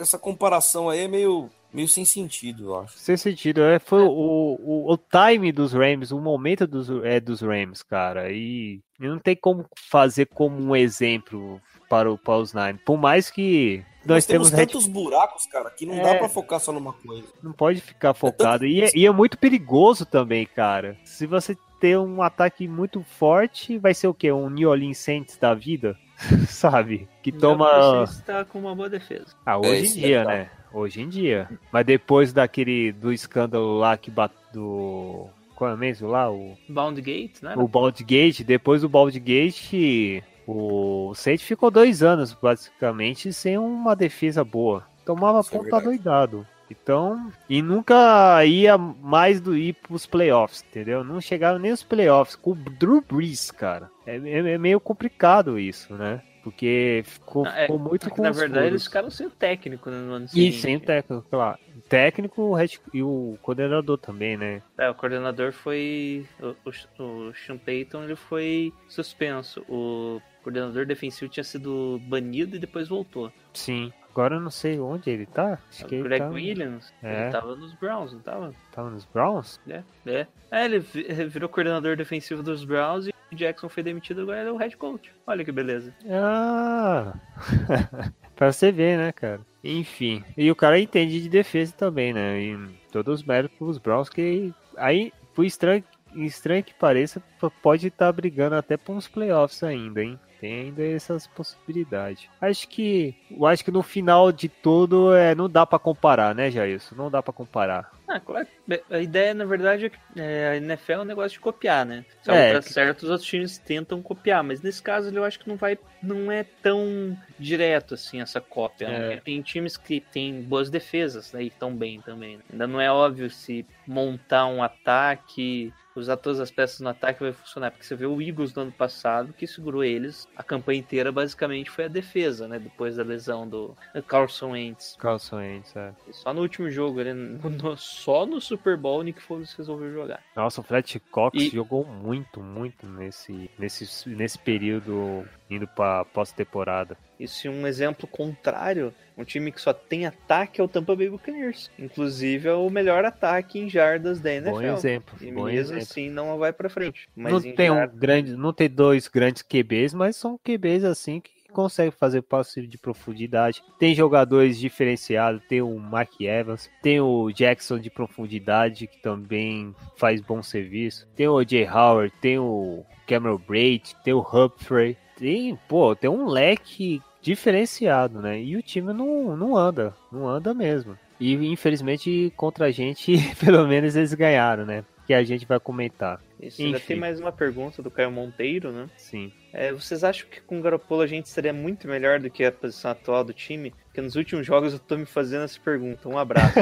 [0.00, 2.98] essa comparação aí é meio, meio sem sentido, eu acho.
[2.98, 3.62] Sem sentido.
[3.62, 8.30] É, foi o, o, o time dos Rams, o momento dos, é dos Rams, cara.
[8.30, 12.78] E, e não tem como fazer como um exemplo para, o, para os Nine.
[12.84, 16.02] Por mais que nós, Nós temos temos red- tantos buracos, cara, que não É.
[16.02, 17.24] dá pra focar só numa coisa.
[17.42, 18.66] Não pode ficar focado.
[18.66, 20.96] E, é, e é muito perigoso também, cara.
[21.04, 24.30] Se você ter um ataque muito forte, vai ser o quê?
[24.32, 25.96] Um Orleans Saints da vida?
[26.48, 27.08] Sabe?
[27.22, 28.06] Que toma.
[28.06, 29.26] Você está com uma boa defesa.
[29.44, 30.50] Ah, hoje em isso dia, é né?
[30.72, 31.48] Hoje em dia.
[31.72, 32.92] Mas depois daquele.
[32.92, 34.38] do escândalo lá que bateu.
[34.52, 35.28] Do.
[35.56, 36.30] Qual é mesmo lá?
[36.30, 37.54] O, Bound Gate, né?
[37.56, 38.44] o Baldgate.
[38.44, 44.84] Depois do Baldgate, o Saints ficou dois anos, basicamente, sem uma defesa boa.
[45.04, 45.84] Tomava Isso é ponta verdade.
[45.84, 46.46] doidado.
[46.70, 51.04] Então, e nunca ia mais do ir pros playoffs, entendeu?
[51.04, 53.90] Não chegaram nem os playoffs com o Drew Brees, cara.
[54.06, 56.22] É, é- é meio complicado isso, né?
[56.42, 58.72] Porque ficou, Ah, é, ficou muito É que, com na os verdade, furos.
[58.72, 60.60] eles ficaram sem o técnico né, no ano E seguinte.
[60.60, 61.58] sem o técnico, claro.
[61.76, 64.62] O técnico o head- e o coordenador também, né?
[64.78, 66.26] É, o coordenador foi.
[66.40, 69.62] O, o, o Sean Payton ele foi suspenso.
[69.68, 73.32] O coordenador defensivo tinha sido banido e depois voltou.
[73.54, 73.92] Sim.
[74.10, 75.58] Agora eu não sei onde ele tá.
[75.70, 77.22] Acho que o ele Greg tá, Williams, É.
[77.22, 78.54] ele tava nos Browns, não tava?
[78.70, 79.58] tava nos Browns?
[79.66, 80.26] É, é.
[80.50, 84.40] É, ele vi- ele virou coordenador defensivo dos Browns e o Jackson foi demitido, agora
[84.40, 85.10] ele é o head coach.
[85.26, 85.94] Olha que beleza.
[86.10, 87.14] Ah!
[88.36, 89.40] pra você ver, né, cara?
[89.64, 90.22] Enfim.
[90.36, 92.38] E o cara entende de defesa também, né?
[92.38, 92.58] E
[92.90, 95.82] todos os méritos pros Browns que aí, por estranho,
[96.16, 97.22] estranho que pareça,
[97.62, 100.20] pode estar brigando até por uns playoffs ainda, hein?
[100.42, 102.28] Tem ainda essas possibilidades.
[102.40, 106.50] Acho que, eu acho que no final de tudo é, não dá pra comparar, né,
[106.50, 106.96] Jailson?
[106.96, 107.92] Não dá pra comparar.
[108.14, 108.46] Ah, claro.
[108.90, 112.04] A ideia, na verdade, é que é, a NFL é um negócio de copiar, né?
[112.22, 115.24] Se É, algo tá que- certo, os outros times tentam copiar, mas nesse caso eu
[115.24, 118.88] acho que não vai, não é tão direto assim essa cópia.
[118.88, 119.14] né?
[119.14, 119.16] É.
[119.18, 122.36] Tem times que têm boas defesas, aí estão bem também.
[122.36, 122.42] né?
[122.52, 127.32] Ainda não é óbvio se montar um ataque, usar todas as peças no ataque vai
[127.32, 131.12] funcionar, porque você vê o Eagles no ano passado que segurou eles, a campanha inteira
[131.12, 132.58] basicamente foi a defesa, né?
[132.58, 134.96] Depois da lesão do Carlson Wentz.
[134.98, 135.92] Carlson Wentz, é.
[136.12, 137.12] Só no último jogo, ele,
[137.58, 140.20] no- só no Super Bowl o Nick Foles resolveu jogar.
[140.34, 146.96] Nossa, o Fletch Cox E- jogou muito, muito nesse, nesse, nesse período indo pra pós-temporada.
[147.20, 151.08] E se um exemplo contrário, um time que só tem ataque é o Tampa Bay
[151.08, 151.70] Buccaneers.
[151.78, 154.50] Inclusive é o melhor ataque em jardas da NFL.
[154.50, 155.82] Bom exemplo, E bom mesmo exemplo.
[155.82, 157.08] assim não vai pra frente.
[157.14, 160.84] Mas não em tem um jardas- grande, não tem dois grandes QBs, mas são QBs
[160.84, 163.62] assim que conseguem fazer passe de profundidade.
[163.78, 170.20] Tem jogadores diferenciados, tem o Mark Evans, tem o Jackson de profundidade que também faz
[170.20, 171.06] bom serviço.
[171.14, 174.96] Tem o Jay Howard, tem o Cameron Braid, tem o Humphrey.
[175.16, 178.42] Tem, pô, tem um leque diferenciado, né?
[178.42, 180.98] E o time não, não anda, não anda mesmo.
[181.20, 184.84] E infelizmente contra a gente, pelo menos eles ganharam, né?
[185.06, 186.20] Que a gente vai comentar.
[186.40, 188.88] Isso, tem mais uma pergunta do Caio Monteiro, né?
[188.96, 189.32] Sim.
[189.52, 192.50] É, vocês acham que com o Garoppolo a gente seria muito melhor do que a
[192.50, 193.74] posição atual do time?
[193.84, 196.08] Porque nos últimos jogos eu tô me fazendo essa pergunta.
[196.08, 196.54] Um abraço.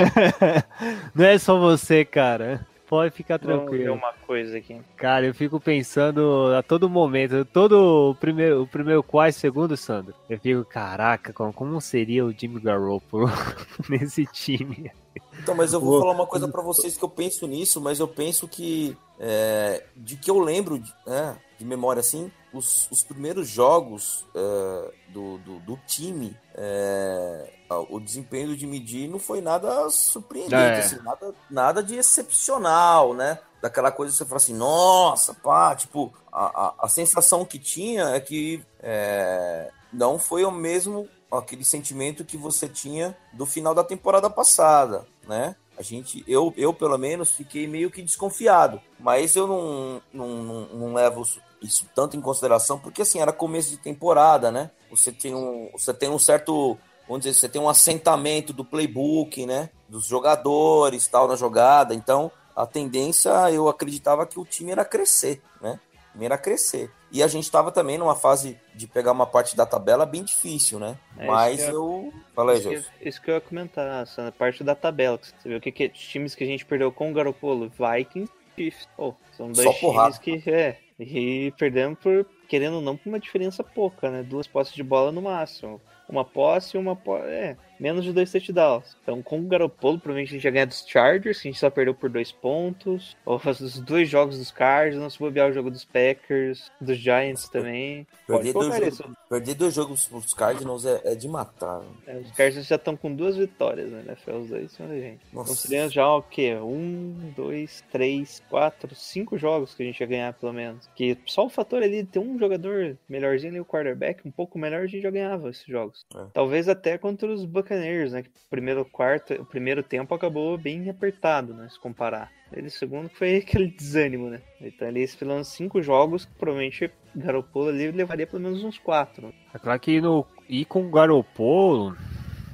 [1.15, 2.67] não é só você, cara.
[2.89, 3.95] Pode ficar Vamos ver tranquilo.
[3.95, 4.81] uma coisa aqui.
[4.97, 10.13] Cara, eu fico pensando a todo momento, todo o primeiro, o primeiro quase segundo, Sandro.
[10.29, 13.31] Eu fico, caraca, como, como seria o Jimmy Garoppolo
[13.89, 14.91] nesse time?
[15.39, 18.07] Então, mas eu vou falar uma coisa pra vocês que eu penso nisso, mas eu
[18.07, 23.49] penso que é, de que eu lembro de, né, de memória assim, os, os primeiros
[23.49, 27.51] jogos é, do, do, do time, é,
[27.89, 30.79] o desempenho do Jimmy G não foi nada surpreendente, É.
[30.79, 33.39] assim, nada, nada de excepcional, né?
[33.63, 38.11] Daquela coisa que você fala assim, nossa, pá, tipo, a, a, a sensação que tinha
[38.11, 43.85] é que é, não foi o mesmo aquele sentimento que você tinha do final da
[43.85, 45.55] temporada passada, né?
[45.79, 50.67] A gente, eu, eu pelo menos fiquei meio que desconfiado, mas eu não, não, não,
[50.67, 51.23] não levo
[51.63, 54.71] isso, tanto em consideração porque assim era começo de temporada, né?
[54.91, 56.77] Você tem um, você tem um certo,
[57.09, 59.71] vamos dizer, você tem um assentamento do playbook, né?
[59.89, 65.41] Dos jogadores, tal na jogada, então a tendência eu acreditava que o time era crescer,
[65.63, 65.81] né?
[66.09, 66.91] O time era crescer.
[67.13, 70.79] E a gente estava também numa fase de pegar uma parte da tabela bem difícil,
[70.79, 70.97] né?
[71.19, 72.13] É, Mas que eu.
[72.35, 72.91] Fala aí, Isso que, Gelson.
[73.03, 75.19] isso que eu ia comentar, essa parte da tabela.
[75.19, 77.69] que Você vê o que, que os times que a gente perdeu com o Garoppolo,
[77.71, 78.89] Vikings e Chiefs.
[78.97, 80.17] Pô, são dois Só porrada.
[80.19, 80.79] times que é.
[80.99, 84.23] E perdemos por, querendo ou não, por uma diferença pouca, né?
[84.23, 85.81] Duas posses de bola no máximo.
[86.11, 87.29] Uma posse e uma posse.
[87.29, 88.97] É, menos de dois touchdowns.
[89.03, 91.71] Então, com o Garoppolo, provavelmente a gente ia ganhar dos Chargers, que a gente só
[91.71, 93.17] perdeu por dois pontos.
[93.25, 98.07] Ou os dois jogos dos Cardinals, se bobear o jogo dos Packers, dos Giants também.
[98.27, 99.17] Pode Perder dois, isso.
[99.29, 101.81] perder dois jogos pros Cardinals é, é de matar.
[101.81, 101.87] né?
[102.07, 104.03] É, os Cardinals já estão com duas vitórias, né?
[104.07, 105.21] NFL, os dois cima da gente.
[105.29, 105.55] Então Nossa.
[105.55, 106.55] seriam já o quê?
[106.57, 110.89] Um, dois, três, quatro, cinco jogos que a gente ia ganhar, pelo menos.
[110.95, 114.59] Que só o fator ali de ter um jogador melhorzinho ali, o quarterback, um pouco
[114.59, 116.00] melhor, a gente já ganhava esses jogos.
[116.15, 116.25] É.
[116.33, 118.23] Talvez até contra os Buccaneers, né?
[118.23, 121.69] Que o primeiro quarto, o primeiro tempo acabou bem apertado, né?
[121.69, 122.31] Se comparar.
[122.53, 124.41] Ele, segundo que foi aquele desânimo, né?
[124.61, 129.33] Então ali, pelo menos cinco jogos, que provavelmente Garoppolo ali levaria pelo menos uns quatro.
[129.55, 131.97] É claro que no, ir com o Garopolo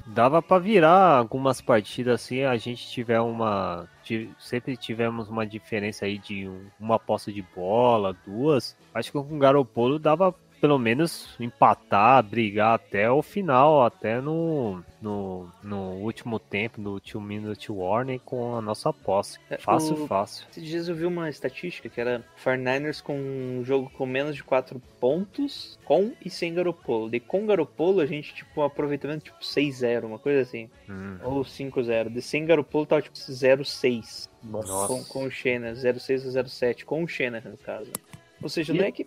[0.07, 3.89] dava pra virar algumas partidas assim, a gente tiver uma.
[4.39, 8.77] Sempre tivemos uma diferença aí de um- uma posse de bola, duas.
[8.95, 14.83] Acho que com o Garopolo dava pelo menos empatar, brigar até o final, até no,
[15.01, 19.39] no, no último tempo, no two minute warning com a nossa posse.
[19.51, 20.47] É, Fácil, o- fácil.
[20.51, 24.43] Esses dias eu vi uma estatística que era 49ers com um jogo com menos de
[24.45, 27.09] 4 pontos, com e sem Garopolo.
[27.11, 30.69] De com Garopolo a gente, tipo, um aproveitamento tipo 6-0, uma coisa assim.
[30.89, 31.19] Hum.
[31.23, 32.09] Ou 5-0.
[32.11, 34.29] De sem Garopolo tava tipo 0-6.
[34.43, 34.87] Nossa.
[34.87, 36.85] Com, com o Shanahan, 0-6 ou 0-7.
[36.85, 37.91] Com o Shanahan, no caso.
[38.43, 39.07] Ou seja, E- não é que.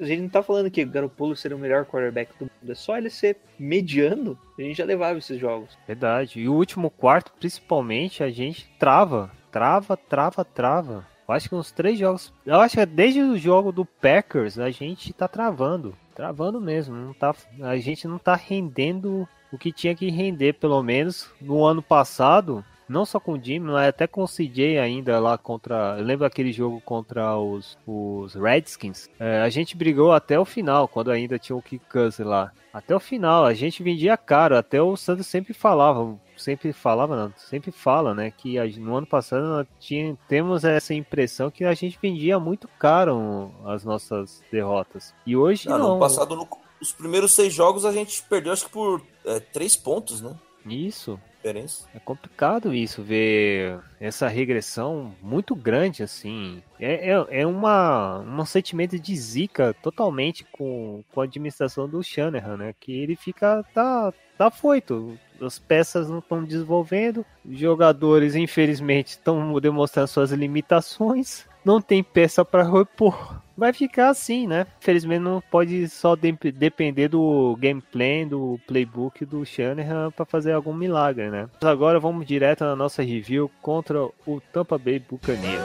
[0.00, 2.70] A gente não tá falando que Garopolo seria o melhor quarterback do mundo.
[2.70, 5.76] É só ele ser mediano, a gente já levava esses jogos.
[5.86, 6.40] Verdade.
[6.40, 9.30] E o último quarto, principalmente, a gente trava.
[9.50, 11.06] Trava, trava, trava.
[11.28, 12.32] Eu acho que uns três jogos.
[12.46, 15.96] Eu acho que desde o jogo do Packers a gente tá travando.
[16.14, 16.94] Travando mesmo.
[16.94, 21.64] Não tá, a gente não tá rendendo o que tinha que render, pelo menos no
[21.64, 22.64] ano passado.
[22.90, 25.96] Não só com o Jimmy, mas até com o CJ ainda lá contra.
[25.98, 29.08] Eu lembro aquele jogo contra os, os Redskins.
[29.18, 32.50] É, a gente brigou até o final, quando ainda tinha o Kick Cousins lá.
[32.72, 34.56] Até o final, a gente vendia caro.
[34.56, 38.32] Até o Santos sempre falava, sempre falava, não, sempre fala, né?
[38.36, 43.52] Que no ano passado nós tinha, temos essa impressão que a gente vendia muito caro
[43.66, 45.14] as nossas derrotas.
[45.24, 45.94] E hoje Não, não.
[45.94, 46.48] no passado, no-
[46.82, 50.34] os primeiros seis jogos a gente perdeu, acho que por é, três pontos, né?
[50.66, 51.18] Isso.
[51.40, 51.88] Diferença.
[51.94, 56.62] É complicado isso, ver essa regressão muito grande, assim.
[56.78, 62.56] É, é, é uma, um sentimento de zica totalmente com, com a administração do Shanahan,
[62.56, 62.74] né?
[62.78, 63.64] Que ele fica.
[63.74, 65.18] tá, tá foito.
[65.40, 71.46] As peças não estão desenvolvendo, os jogadores, infelizmente, estão demonstrando suas limitações.
[71.64, 73.40] Não tem peça para repor.
[73.60, 74.66] Vai ficar assim, né?
[74.80, 80.72] Infelizmente não pode só de- depender do gameplay, do playbook do Shanahan para fazer algum
[80.72, 81.46] milagre, né?
[81.60, 85.60] Mas agora vamos direto na nossa review contra o Tampa Bay Buccaneers.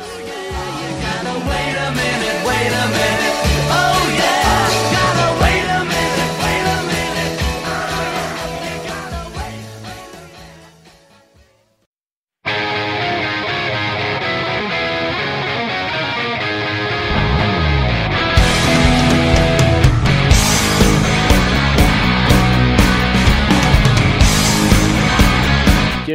[3.71, 5.04] Oh yeah.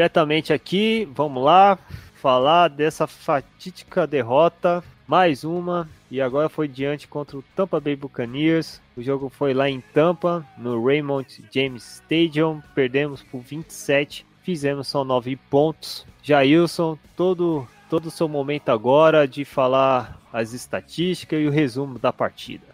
[0.01, 1.79] Diretamente aqui, vamos lá
[2.15, 8.81] falar dessa fatídica derrota, mais uma, e agora foi diante contra o Tampa Bay Buccaneers.
[8.97, 15.05] O jogo foi lá em Tampa, no Raymond James Stadium, perdemos por 27, fizemos só
[15.05, 16.07] 9 pontos.
[16.23, 22.11] Jailson, todo todo o seu momento agora de falar as estatísticas e o resumo da
[22.11, 22.70] partida.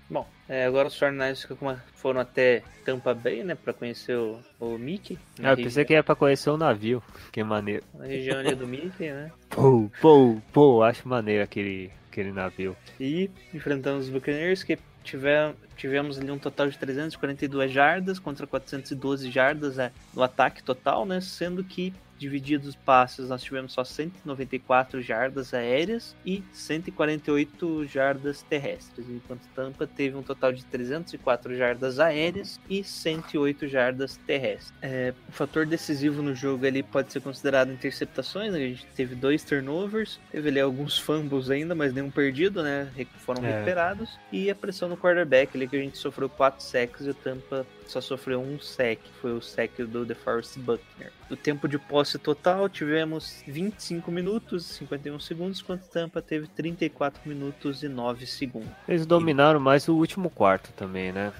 [0.48, 4.38] É, agora os 49ers ficam com uma- foram até Tampa Bay, né, pra conhecer o,
[4.60, 5.18] o Mickey.
[5.42, 7.82] Ah, eu pensei que era pra conhecer o navio, que maneiro.
[7.94, 9.32] Na região ali do Mickey, né?
[9.50, 12.76] Pô, pô, pô, acho maneiro aquele, aquele navio.
[13.00, 19.30] E enfrentamos os Buccaneers que tiver, tivemos ali um total de 342 jardas contra 412
[19.30, 21.20] jardas é, no ataque total, né?
[21.20, 29.08] Sendo que divididos os passes nós tivemos só 194 jardas aéreas e 148 jardas terrestres,
[29.08, 34.72] enquanto Tampa teve um total de 304 jardas aéreas e 108 jardas terrestres.
[34.82, 38.58] É, o fator decisivo no jogo ali pode ser considerado interceptações, né?
[38.58, 42.90] a gente teve dois turnovers, teve ali alguns fumbles ainda, mas nenhum perdido, né?
[43.18, 43.52] Foram É.
[43.52, 47.14] recuperados e a pressão no quarterback ali que a gente sofreu quatro sacks e o
[47.14, 51.12] Tampa só sofreu um sack, foi o sack do DeForest Buckner.
[51.28, 57.28] O tempo de posse total tivemos 25 minutos e 51 segundos, enquanto Tampa teve 34
[57.28, 58.70] minutos e 9 segundos.
[58.86, 61.32] Eles dominaram mais o último quarto também, né?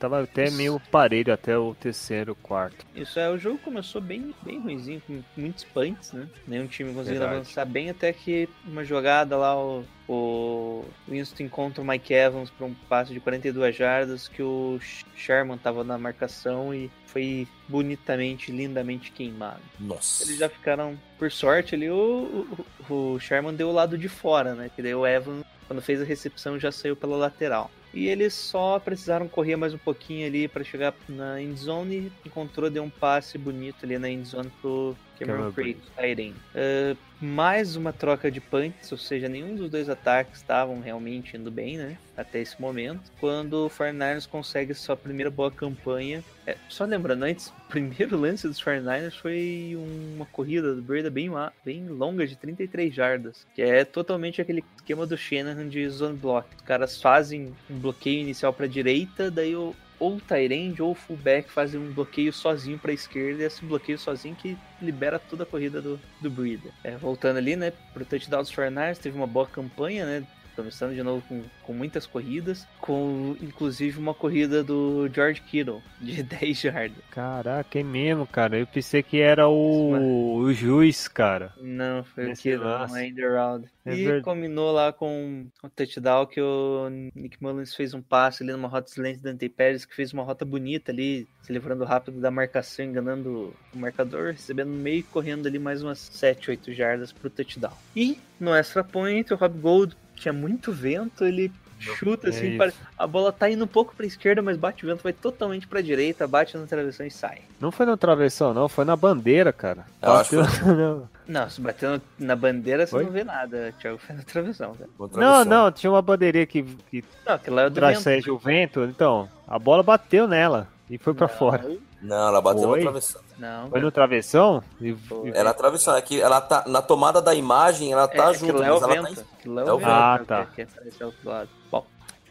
[0.00, 0.56] Tava até Isso.
[0.56, 2.86] meio parelho até o terceiro quarto.
[2.96, 6.26] Isso é, o jogo começou bem, bem ruimzinho, com muitos punts, né?
[6.48, 7.40] Nenhum time conseguindo Verdade.
[7.42, 12.66] avançar bem, até que uma jogada lá, o, o Winston encontra o Mike Evans para
[12.66, 14.80] um passe de 42 jardas, que o
[15.14, 19.60] Sherman tava na marcação e foi bonitamente, lindamente queimado.
[19.78, 20.24] Nossa.
[20.24, 22.46] Eles já ficaram, por sorte, ali o,
[22.88, 24.70] o, o Sherman deu o lado de fora, né?
[24.74, 27.70] Que daí o Evans, quando fez a recepção, já saiu pela lateral.
[27.92, 32.84] E eles só precisaram correr mais um pouquinho ali para chegar na endzone encontrou, deu
[32.84, 36.32] um passe bonito ali na endzone pro Cameron Cameron.
[36.54, 41.50] Uh, mais uma troca de punts, ou seja, nenhum dos dois ataques estavam realmente indo
[41.50, 41.98] bem, né?
[42.16, 43.12] Até esse momento.
[43.20, 46.24] Quando o 49ers consegue sua primeira boa campanha.
[46.46, 49.76] É, só lembrando, antes, o primeiro lance dos 49ers foi
[50.16, 51.30] uma corrida do Breda bem,
[51.64, 53.46] bem longa, de 33 jardas.
[53.54, 56.48] Que é totalmente aquele esquema do Shanahan de zone block.
[56.56, 60.94] Os caras fazem um bloqueio inicial para direita, daí o ou o Tyrande ou o
[60.94, 65.46] fullback fazem um bloqueio sozinho para esquerda e esse bloqueio sozinho que libera toda a
[65.46, 66.72] corrida do, do Breeder.
[66.82, 71.02] É, voltando ali, né, pro touchdown dos 49ers, teve uma boa campanha, né, começando de
[71.02, 76.98] novo com, com muitas corridas, com inclusive uma corrida do George Kittle de 10 jardas.
[77.10, 78.58] Caraca, é mesmo, cara.
[78.58, 81.52] Eu pensei que era o, o juiz, cara.
[81.60, 82.92] Não, foi o Nesse Kittle, lance.
[82.92, 83.68] não é Round.
[83.84, 84.24] É e verdade.
[84.24, 88.90] combinou lá com o touchdown que o Nick Mullins fez um passe ali numa rota
[88.90, 92.84] excelente do Dante Pérez, que fez uma rota bonita ali, se livrando rápido da marcação,
[92.84, 97.30] enganando o marcador, recebendo no meio e correndo ali mais umas 7, 8 jardas pro
[97.30, 97.72] touchdown.
[97.96, 102.74] E no extra point, o Rob Gold tinha muito vento, ele chuta É assim, pare-
[102.98, 105.80] a bola tá indo um pouco pra esquerda, mas bate o vento, vai totalmente pra
[105.80, 107.38] direita, bate na travessão e sai.
[107.58, 108.68] Não foi no travessão, não.
[108.68, 109.86] Foi na bandeira, cara.
[110.02, 111.08] Eu acho Bateu- não.
[111.30, 113.04] Não, se batendo na bandeira, você Oi?
[113.04, 113.98] não vê nada, Thiago.
[113.98, 114.90] Foi na travessão, cara.
[114.98, 115.44] Boa não, travessão.
[115.44, 115.70] não.
[115.70, 118.02] Tinha uma bandeirinha que, que Não, aquilo lá é do vento.
[118.02, 118.82] traz o vento.
[118.82, 121.76] Então, a bola bateu nela e foi pra Não, fora.
[122.02, 122.78] Não, ela bateu Foi?
[122.80, 123.20] na travessão.
[123.38, 124.62] Não, Foi no travessão?
[124.80, 125.28] E, Foi.
[125.28, 125.96] e- É travessão.
[125.96, 128.80] É que ela tá na tomada da imagem, ela tá é, junto, aquilo é mas
[128.82, 129.14] o ela vento.
[129.16, 129.58] tá em...
[129.58, 129.90] É, É o vento.
[129.90, 130.46] Ah, que- tá.
[130.46, 131.48] Que aparece do outro lado.
[131.70, 131.86] Bom,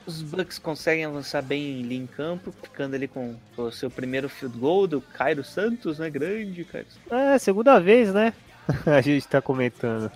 [0.06, 4.58] os Bucks conseguem avançar bem ali em campo, ficando ali com o seu primeiro field
[4.58, 6.10] goal do Cairo Santos, né?
[6.10, 7.12] Grande, Cairo Santos.
[7.12, 8.34] É, segunda vez, né?
[8.86, 10.12] a gente tá comentando.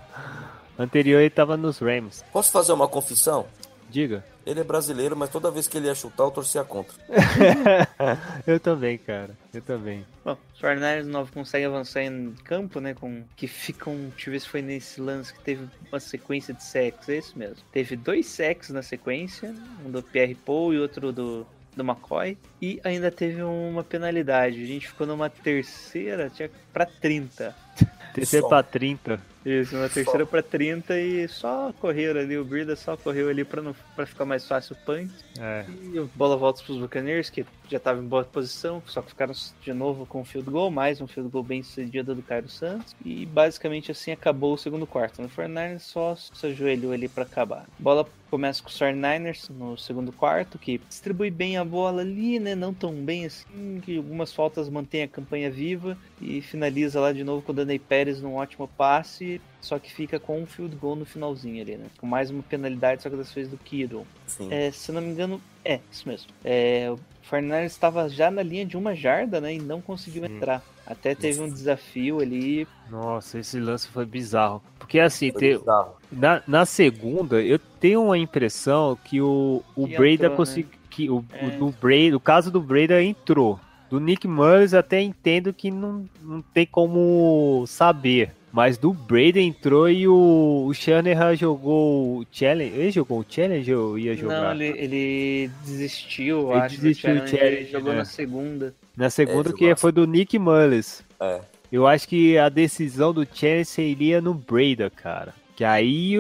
[0.78, 2.24] Anterior ele tava nos Rams.
[2.34, 3.46] Posso fazer uma confissão?
[3.90, 4.24] Diga.
[4.46, 6.94] Ele é brasileiro, mas toda vez que ele ia chutar, eu torcia contra.
[8.46, 9.38] eu também, cara.
[9.54, 10.06] Eu também.
[10.24, 12.94] Bom, os 49ers não conseguem avançar em campo, né?
[12.94, 13.96] Com que ficam.
[14.10, 17.38] Deixa eu ver se foi nesse lance que teve uma sequência de sacks, é isso
[17.40, 17.64] mesmo.
[17.72, 22.38] Teve dois sacks na sequência, um do Pierre Paul e outro do, do McCoy.
[22.62, 24.62] E ainda teve uma penalidade.
[24.62, 27.56] A gente ficou numa terceira, tinha pra 30.
[28.14, 28.50] Terceiro Só.
[28.50, 29.33] pra 30.
[29.46, 32.38] Isso, uma terceira pra 30 e só correram ali.
[32.38, 35.14] O Brida só correu ali pra, não, pra ficar mais fácil o punch.
[35.40, 35.66] É.
[35.94, 39.34] E a bola volta pros Buccaneers, que já tava em boa posição, só que ficaram
[39.62, 42.96] de novo com o field goal, mais um field goal bem sucedido do Cairo Santos.
[43.04, 45.22] E basicamente assim acabou o segundo quarto.
[45.22, 47.66] No 49ers só se ajoelhou ali pra acabar.
[47.78, 52.56] Bola começa com os 49ers no segundo quarto, que distribui bem a bola ali, né?
[52.56, 57.24] Não tão bem assim, que algumas faltas mantém a campanha viva e finaliza lá de
[57.24, 60.96] novo com o Danny Pérez num ótimo passe, só que fica com um field goal
[60.96, 61.86] no finalzinho ali, né?
[62.00, 64.04] Com mais uma penalidade, só que dessa vez do Kiro.
[64.50, 66.32] É, se eu não me engano, é, isso mesmo.
[66.43, 69.54] É, o Fernandes estava já na linha de uma jarda, né?
[69.54, 70.38] E não conseguiu Sim.
[70.38, 70.63] entrar.
[70.86, 72.67] Até teve um desafio ali.
[72.89, 74.62] Nossa, esse lance foi bizarro.
[74.78, 75.93] Porque assim, Foi te- bizarro.
[76.12, 80.36] na, na segunda, eu tenho uma impressão que o, o Que Breda entrou, né?
[80.38, 80.72] conseguiu.
[80.89, 81.46] Que o, É.
[81.48, 83.60] o, do Breda, o caso do Breda entrou.
[83.89, 88.32] Do Nick Mullins até entendo que não, não tem como saber.
[88.56, 92.72] Mas do Breda entrou e o, o Shanahan jogou o Challenge.
[92.76, 94.42] Ele jogou o Challenge ou ia jogar?
[94.44, 96.76] Não, ele, ele desistiu, Ele acho.
[96.76, 97.96] desistiu do challenge, ele challenge, jogou é.
[97.96, 98.76] na segunda.
[98.96, 101.04] Na segunda, É, que jogou foi do Nick Mullins.
[101.20, 101.42] É.
[101.72, 105.34] Eu acho que a decisão do Challenge seria no Breda, cara.
[105.56, 106.13] Que aí,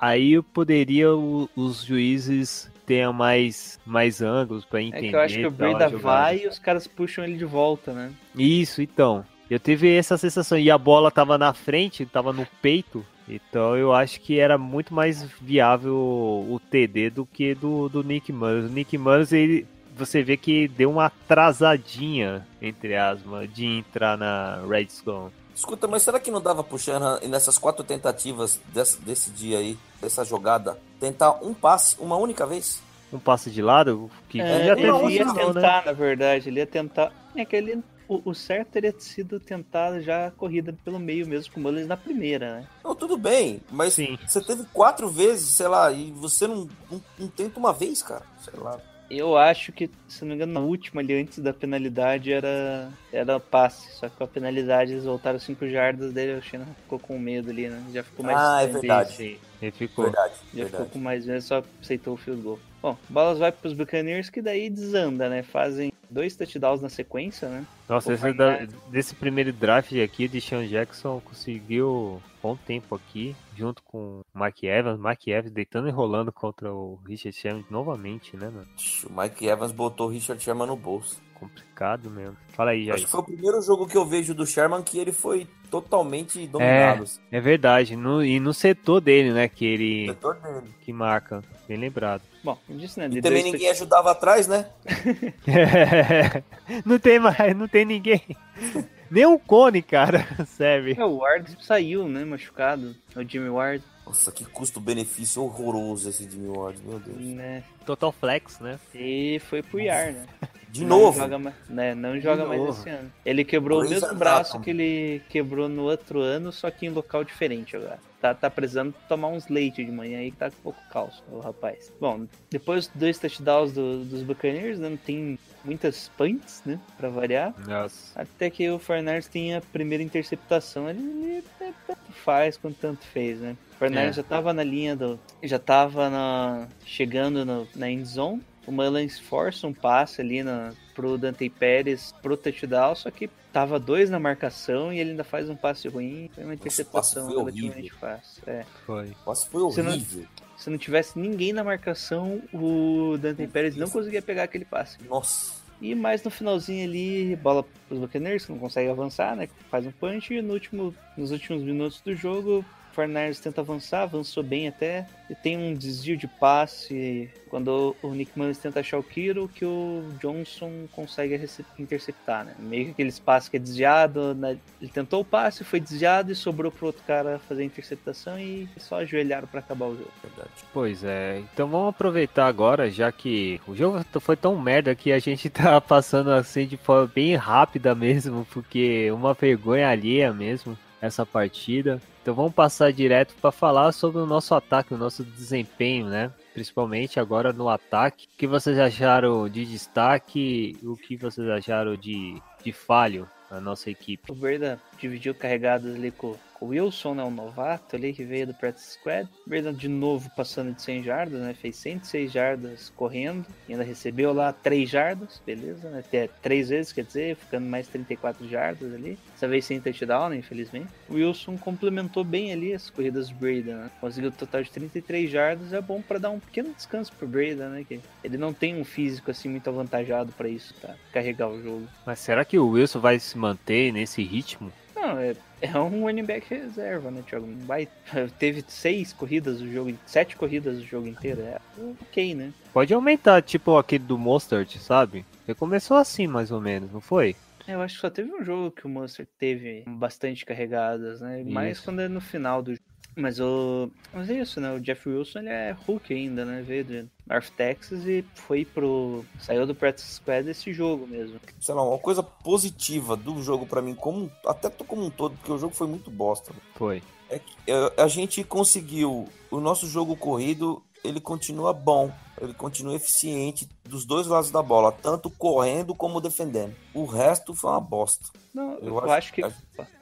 [0.00, 5.08] aí poderia o- os juízes ter mais, mais ângulos pra É entender.
[5.08, 5.98] que eu acho que o Breda jogada.
[5.98, 8.12] vai e os caras puxam ele de volta, né?
[8.36, 9.24] Isso, então.
[9.50, 10.56] Eu tive essa sensação.
[10.58, 13.04] E a bola tava na frente, tava no peito.
[13.28, 18.32] Então eu acho que era muito mais viável o TD do que do, do Nick
[18.32, 18.70] Mullins.
[18.70, 24.62] O Nick Mullins, ele, você vê que deu uma atrasadinha, entre aspas, de entrar na
[24.68, 25.30] Red Zone.
[25.54, 29.76] Escuta, mas será que não dava pro Shanahan, nessas quatro tentativas desse, desse dia aí,
[30.00, 32.82] dessa jogada, tentar um passe uma única vez?
[33.12, 35.82] Um passe de lado, que É, já teve ia isso, tentar, né?
[35.86, 37.12] na verdade, ele ia tentar.
[37.36, 37.82] É que ele.
[38.10, 41.86] O, o certo teria sido tentar já a corrida pelo meio mesmo com o Mullins
[41.86, 42.66] na primeira, né?
[42.82, 44.18] Não, tudo bem, mas Sim.
[44.26, 48.24] você teve quatro vezes, sei lá, e você não, não, não tenta uma vez, cara.
[48.42, 48.80] Sei lá.
[49.08, 53.38] Eu acho que, se não me engano, na última ali, antes da penalidade, era, era
[53.38, 53.92] passe.
[53.92, 57.50] Só que com a penalidade eles voltaram 5 jardas dele, o China ficou com medo
[57.50, 57.80] ali, né?
[57.92, 58.38] Já ficou mais.
[58.38, 59.40] Ah, é verdade.
[59.62, 60.04] Ele ficou.
[60.06, 60.90] Verdade, Já ficou verdade.
[60.90, 62.58] com mais medo, só aceitou o field goal.
[62.82, 65.42] Bom, bolas vai pros Buccaneers, que daí desanda, né?
[65.42, 67.66] Fazem dois touchdowns na sequência, né?
[67.88, 73.82] Nossa, esse da- desse primeiro draft aqui, de Sean Jackson conseguiu bom tempo aqui, junto
[73.82, 74.98] com o Mike Evans.
[74.98, 78.66] Mike Evans deitando e rolando contra o Richard Sherman novamente, né, mano?
[79.08, 81.20] O Mike Evans botou o Richard Sherman no bolso.
[81.40, 82.36] Complicado mesmo.
[82.48, 83.04] Fala aí, Acho Jair.
[83.06, 87.04] que foi o primeiro jogo que eu vejo do Sherman que ele foi totalmente dominado.
[87.04, 87.96] assim, É verdade.
[87.96, 90.66] No, e no setor dele, né, que o ele setor dele.
[90.82, 91.42] que marca.
[91.66, 92.22] Bem lembrado.
[92.44, 93.08] Bom, disse, né?
[93.08, 94.66] De E também dois ninguém ajudava atrás, né?
[96.84, 98.22] não tem mais, não tem ninguém.
[99.10, 100.94] Nem um cone, cara, serve.
[100.96, 102.24] É, o Ward saiu, né?
[102.24, 102.94] Machucado.
[103.16, 107.18] O Jimmy Ward, Nossa, que custo-benefício horroroso esse Jimmy Ward, meu Deus.
[107.18, 107.64] né?
[107.84, 108.78] Total flex, né?
[108.94, 110.26] E foi pro IAR, né?
[110.70, 111.18] De Não novo.
[111.20, 111.94] Joga mais, né?
[111.94, 112.72] Não joga mais novo.
[112.80, 113.12] esse ano.
[113.24, 114.18] Ele quebrou Grey's o mesmo Anatomy.
[114.20, 117.98] braço que ele quebrou no outro ano, só que em local diferente agora.
[118.20, 121.40] Tá, tá precisando tomar uns leite de manhã aí que tá com pouco cálcio, o
[121.40, 121.90] rapaz.
[121.98, 124.90] Bom, depois dos dois touchdowns do- dos Buccaneers, né?
[124.90, 126.78] Não tem muitas punts, né?
[126.98, 127.54] Pra variar.
[127.66, 128.20] Nossa.
[128.20, 130.88] Até que o Fernandes tem a primeira interceptação.
[130.90, 131.44] Ele, ele
[131.86, 133.56] tanto faz quanto tanto fez, né?
[133.74, 134.22] O Fernandes É.
[134.22, 135.18] já tava na linha do.
[135.42, 138.42] Já tava na, chegando no- na end zone.
[138.70, 143.80] O Mullins força um passe ali na, pro Dante Pérez pro touchdown, só que tava
[143.80, 146.30] dois na marcação e ele ainda faz um passe ruim.
[146.32, 148.42] Foi uma interceptação foi relativamente fácil.
[148.46, 148.64] É.
[148.86, 149.12] Foi.
[149.26, 150.24] Nossa, foi Você não- horrível.
[150.56, 154.98] Se não tivesse ninguém na marcação, o Dante Pérez não conseguia pegar aquele passe.
[155.08, 155.58] Nossa.
[155.80, 159.48] E mais no finalzinho ali, bola pros Buccaneers, que não consegue avançar, né?
[159.68, 164.42] Faz um punch e no último, nos últimos minutos do jogo, Fernandes tenta avançar, avançou
[164.42, 165.06] bem até.
[165.28, 169.64] E tem um desvio de passe quando o Nick Mullins tenta achar o Kiro, que
[169.64, 171.40] o Johnson consegue
[171.78, 172.54] interceptar, né?
[172.58, 174.58] Meio que aquele passe que é desviado, né?
[174.80, 178.68] ele tentou o passe, foi desviado e sobrou pro outro cara fazer a interceptação e
[178.76, 180.10] só ajoelharam pra acabar o jogo.
[180.22, 180.50] Verdade.
[180.72, 185.18] Pois é, então vamos aproveitar agora, já que o jogo foi tão merda que a
[185.18, 191.24] gente tá passando assim de forma bem rápida mesmo, porque uma vergonha alheia mesmo essa
[191.24, 192.00] partida.
[192.30, 196.30] Então vamos passar direto para falar sobre o nosso ataque, o nosso desempenho, né?
[196.54, 198.28] Principalmente agora no ataque.
[198.32, 200.78] O que vocês acharam de destaque?
[200.80, 204.30] O que vocês acharam de, de falho na nossa equipe?
[204.30, 208.54] O Breda dividiu carregadas ali com o Wilson, né, um novato ali que veio do
[208.54, 209.28] Practice Squad.
[209.46, 214.32] Breda de novo passando de 100 jardas, né, fez 106 jardas correndo, e ainda recebeu
[214.32, 219.18] lá 3 jardas, beleza, né, até 3 vezes, quer dizer, ficando mais 34 jardas ali.
[219.32, 220.88] Dessa vez sem touchdown, né, infelizmente.
[221.08, 225.30] O Wilson complementou bem ali as corridas do Breda, né, conseguiu um total de 33
[225.30, 228.80] jardas, é bom para dar um pequeno descanso pro Breda, né, que ele não tem
[228.80, 231.88] um físico assim muito avantajado para isso, para carregar o jogo.
[232.04, 234.72] Mas será que o Wilson vai se manter nesse ritmo?
[235.00, 237.46] Não, é, é um running back reserva, né, Thiago?
[237.46, 237.88] Não vai,
[238.38, 241.40] teve seis corridas do jogo, sete corridas do jogo inteiro.
[241.40, 241.58] É
[242.02, 242.52] ok, né?
[242.72, 245.24] Pode aumentar, tipo aquele do Mostert, sabe?
[245.48, 247.34] Ele começou assim, mais ou menos, não foi?
[247.66, 251.44] Eu acho que só teve um jogo que o Monster teve bastante carregadas, né?
[251.44, 251.84] Mais Isso.
[251.84, 252.84] quando é no final do jogo.
[253.16, 253.90] Mas o.
[254.12, 254.72] Mas é isso, né?
[254.72, 256.62] O Jeff Wilson ele é Hulk ainda, né?
[256.62, 256.84] Veio
[257.30, 259.24] North Texas e foi pro.
[259.38, 261.38] Saiu do Practice Squad esse jogo mesmo.
[261.60, 265.52] Sei lá, uma coisa positiva do jogo pra mim, como até como um todo, porque
[265.52, 266.52] o jogo foi muito bosta.
[266.74, 267.00] Foi.
[267.28, 272.94] É que é, a gente conseguiu o nosso jogo corrido, ele continua bom, ele continua
[272.94, 276.74] eficiente dos dois lados da bola, tanto correndo como defendendo.
[276.94, 278.26] O resto foi uma bosta.
[278.54, 279.42] Não, eu, Eu acho, acho- que.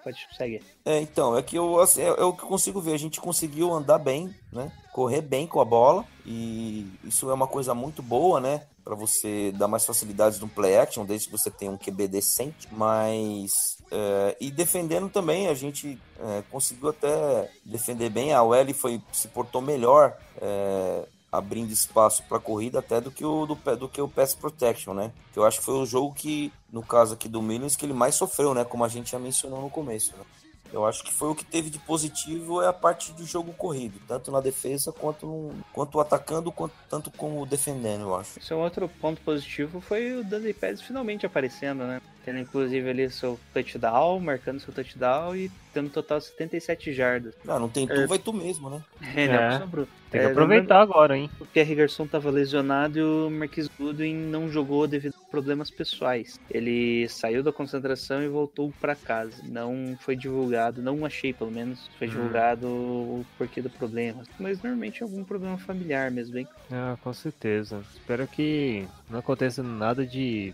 [0.03, 0.63] Pode seguir.
[0.85, 3.21] É, então, é que eu assim, é, é o que eu consigo ver, a gente
[3.21, 4.73] conseguiu andar bem, né?
[4.93, 8.67] Correr bem com a bola e isso é uma coisa muito boa, né?
[8.83, 12.67] Pra você dar mais facilidades no play action, desde que você tenha um QB decente,
[12.73, 18.33] mas é, e defendendo também, a gente é, conseguiu até defender bem.
[18.33, 23.47] A OL foi, se portou melhor, é, abrindo espaço para corrida até do que o
[23.47, 25.13] do, do que o pass protection, né?
[25.33, 27.93] Que eu acho que foi o jogo que, no caso aqui do Millions, que ele
[27.93, 28.65] mais sofreu, né?
[28.65, 30.15] Como a gente já mencionou no começo.
[30.17, 30.25] Né?
[30.73, 33.99] Eu acho que foi o que teve de positivo é a parte do jogo corrido,
[34.07, 38.55] tanto na defesa quanto quanto atacando, quanto tanto como defendendo, eu acho.
[38.55, 42.03] Um outro ponto positivo foi o Dudley Pérez finalmente aparecendo, né?
[42.29, 47.35] Tendo inclusive ali seu touchdown, marcando seu touchdown e tendo um total de 77 jardas.
[47.49, 48.07] Ah, não tem tu, É.
[48.07, 48.83] vai tu mesmo, né?
[49.17, 49.55] É, né?
[49.55, 49.59] É.
[49.59, 49.89] Sobrou.
[50.11, 51.31] Tem que É, aproveitar agora, hein?
[51.41, 56.39] O Pierre Garçon estava lesionado e o Marquis Goodwin não jogou devido a problemas pessoais.
[56.51, 59.43] Ele saiu da concentração e voltou para casa.
[59.45, 62.11] Não foi divulgado, não achei pelo menos, foi Hum.
[62.11, 64.23] divulgado o porquê do problema.
[64.39, 66.49] Mas normalmente é algum problema familiar mesmo, hein?
[66.71, 67.81] Ah, com certeza.
[67.95, 70.53] Espero que não aconteça nada de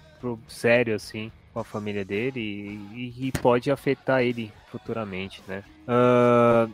[0.48, 2.40] sério assim com a família dele
[2.92, 5.62] e, e- pode afetar ele futuramente, né?
[5.86, 6.68] Ah,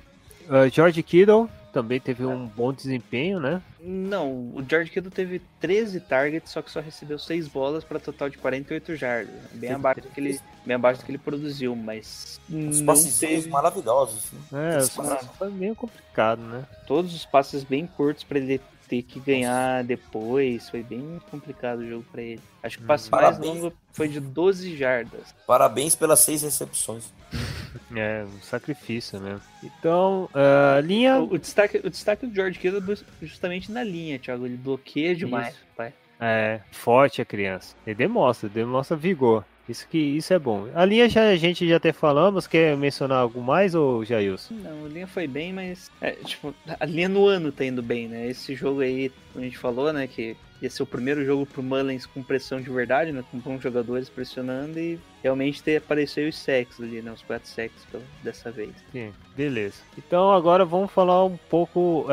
[0.48, 3.62] ah, George Kittle também teve um bom desempenho, né?
[3.78, 8.28] Não, o George Kittle teve 13 targets, só que só recebeu 6 bolas para total
[8.28, 9.32] de 48 jardas.
[9.52, 13.42] Bem abaixo, do que ele, bem abaixo do que ele produziu, mas Os não passezinhos
[13.44, 14.32] teve maravilhosos.
[14.50, 14.78] Né?
[14.78, 16.64] É, só- cara- foi meio complicado, né?
[16.86, 18.60] todos os passes bem curtos para ele
[18.91, 20.68] ter que ganhar depois.
[20.68, 22.41] Foi bem complicado o jogo para ele.
[22.61, 25.32] Acho que o passe mais longo foi de 12 jardas.
[25.47, 27.12] Parabéns pelas seis recepções.
[27.95, 29.43] É, um sacrifício mesmo.
[29.62, 31.20] Então, ah, linha.
[31.20, 34.45] O, o destaque, o destaque do George Kittle é justamente na linha, Thiago.
[34.45, 35.93] Ele bloqueia demais, pai.
[36.20, 37.74] É, forte a criança.
[37.86, 39.45] Ele demonstra, demonstra vigor.
[39.70, 40.68] Isso que isso é bom.
[40.74, 44.54] A linha já a gente já até falamos, quer mencionar algo mais ou Jailson?
[44.54, 45.90] Não, a linha foi bem, mas.
[46.00, 48.28] é, tipo, a linha no ano tá indo bem, né?
[48.28, 50.06] Esse jogo aí, como a gente falou, né?
[50.06, 53.24] Que ia ser o primeiro jogo pro Mullins com pressão de verdade, né?
[53.30, 57.12] Com bons jogadores pressionando e realmente ter aparecido os sacks ali, né?
[57.12, 57.48] Os quatro
[57.90, 58.72] pela- dessa vez.
[58.92, 59.76] Sim, beleza.
[59.96, 62.06] Então agora vamos falar um pouco.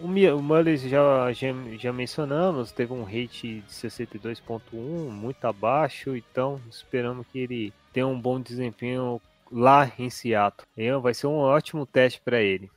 [0.00, 6.16] o Mi- o Mullins já, já, já mencionamos, teve um rate de 62.1, muito abaixo,
[6.16, 9.20] então esperamos que ele tenha um bom desempenho
[9.56, 10.66] lá em Seattle.
[11.00, 12.68] Vai ser um ótimo teste para ele.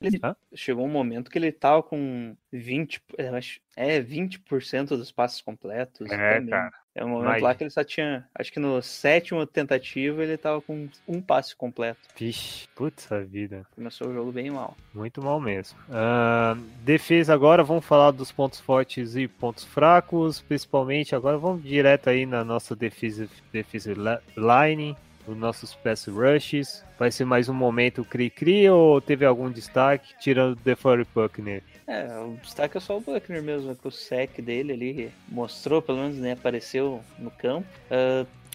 [0.00, 0.34] Ele- Hã?
[0.54, 6.10] Chegou um momento que ele tava com 20, eu acho- é, 20% dos passes completos.
[6.10, 6.50] É, também.
[6.50, 6.72] cara.
[6.92, 10.36] É um momento Mas- lá que ele só tinha, acho que no sétimo tentativa ele
[10.36, 12.00] tava com um passe completo.
[12.16, 13.64] Vixe, putz a vida.
[13.76, 14.76] Começou o jogo bem mal.
[14.92, 15.78] Muito mal mesmo.
[15.88, 22.10] Ah, defesa agora, vamos falar dos pontos fortes e pontos fracos, principalmente agora vamos direto
[22.10, 23.92] aí na nossa defesa, defesa
[24.36, 24.96] line,
[25.26, 26.84] os nossos pass rushes.
[26.98, 31.62] Vai ser mais um momento cri-cri ou teve algum destaque, tirando o DeForest Buckner?
[31.86, 35.98] É, o destaque é só o Buckner mesmo, que o sec dele ali mostrou, pelo
[35.98, 37.66] menos, né, apareceu no campo.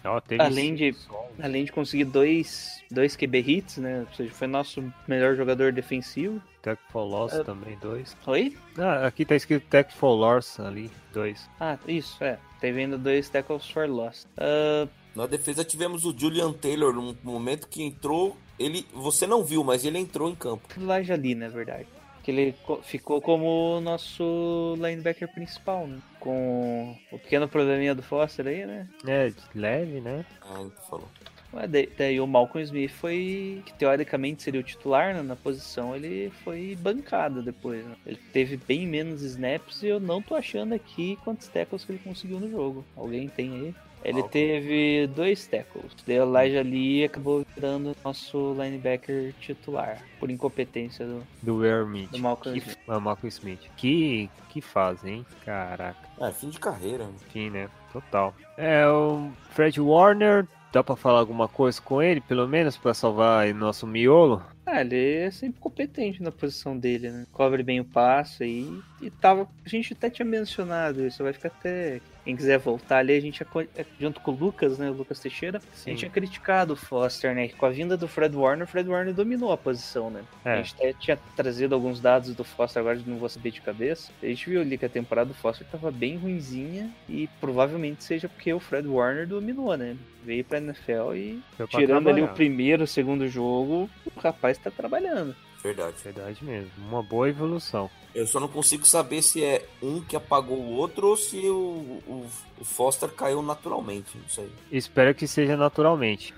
[0.04, 0.94] Ó, teve Além de-
[1.42, 6.40] além de conseguir dois, dois QB hits, né, ou seja, foi nosso melhor jogador defensivo.
[6.62, 7.42] Tech for Loss É.
[7.44, 8.16] também, dois.
[8.26, 8.56] Oi?
[8.78, 11.48] Ah, aqui tá escrito Tech for Loss ali, dois.
[11.60, 12.38] Ah, isso, é.
[12.60, 14.26] Teve ainda dois tackles for loss.
[14.38, 14.86] Ah,
[15.16, 19.84] Na defesa tivemos o Julian Taylor num momento que entrou ele, você não viu, mas
[19.84, 20.62] ele entrou em campo.
[20.78, 21.86] Elijah ali, na verdade.
[22.22, 25.98] Que ele co- ficou como o nosso linebacker principal, né?
[26.20, 28.88] Com o pequeno probleminha do Foster aí, né?
[29.06, 30.24] É, de leve, né?
[30.42, 31.08] Ah, ele falou.
[31.52, 35.94] Mas daí, daí o Malcolm Smith foi, que teoricamente seria o titular né, na posição,
[35.94, 37.84] ele foi bancado depois.
[37.86, 37.94] né?
[38.04, 42.00] Ele teve bem menos snaps e eu não tô achando aqui quantos tackles que ele
[42.02, 42.84] conseguiu no jogo.
[42.96, 43.74] Alguém tem aí?
[44.08, 45.92] Ele teve dois tackles.
[46.06, 52.10] Daí o Elijah Lee acabou virando nosso linebacker titular, por incompetência do, Do Wermit.
[52.12, 52.78] do Malcolm Que, Smith.
[52.88, 53.60] ah, Malcolm Smith.
[53.76, 55.26] Que, que fase, hein?
[55.44, 55.98] Caraca.
[56.20, 57.04] Ah, fim de carreira.
[57.26, 57.68] Enfim, né?
[57.92, 58.34] Total.
[58.56, 63.44] É, o Fred Warner, dá pra falar alguma coisa com ele, pelo menos, pra salvar
[63.44, 64.42] aí nosso miolo?
[64.64, 67.26] Ah, ele é sempre competente na posição dele, né?
[67.32, 68.80] Cobre bem o passe aí.
[69.00, 69.48] E tava.
[69.64, 72.00] A gente até tinha mencionado isso, vai ficar até.
[72.26, 74.90] Quem quiser voltar ali, a gente, aco- é, junto com o Lucas, né?
[74.90, 75.90] O Lucas Teixeira, a Sim.
[75.90, 77.46] gente tinha criticado o Foster, né?
[77.48, 80.24] Com a vinda do Fred Warner, o Fred Warner dominou a posição, né?
[80.44, 80.54] É.
[80.54, 84.10] A gente até tinha trazido alguns dados do Foster, agora não vou saber de cabeça.
[84.20, 88.28] A gente viu ali que a temporada do Foster tava bem ruinzinha e provavelmente seja
[88.28, 89.96] porque o Fred Warner dominou, né?
[90.24, 94.68] Veio pra NFL e Foi tirando ali o primeiro, o segundo jogo, o rapaz tá
[94.68, 95.32] trabalhando.
[95.62, 95.94] Verdade.
[96.02, 96.70] Verdade mesmo.
[96.88, 97.88] Uma boa evolução.
[98.16, 102.00] Eu só não consigo saber se é um que apagou o outro ou se o,
[102.08, 102.26] o,
[102.58, 104.16] o Foster caiu naturalmente.
[104.16, 104.50] Não sei.
[104.72, 106.32] Espero que seja naturalmente.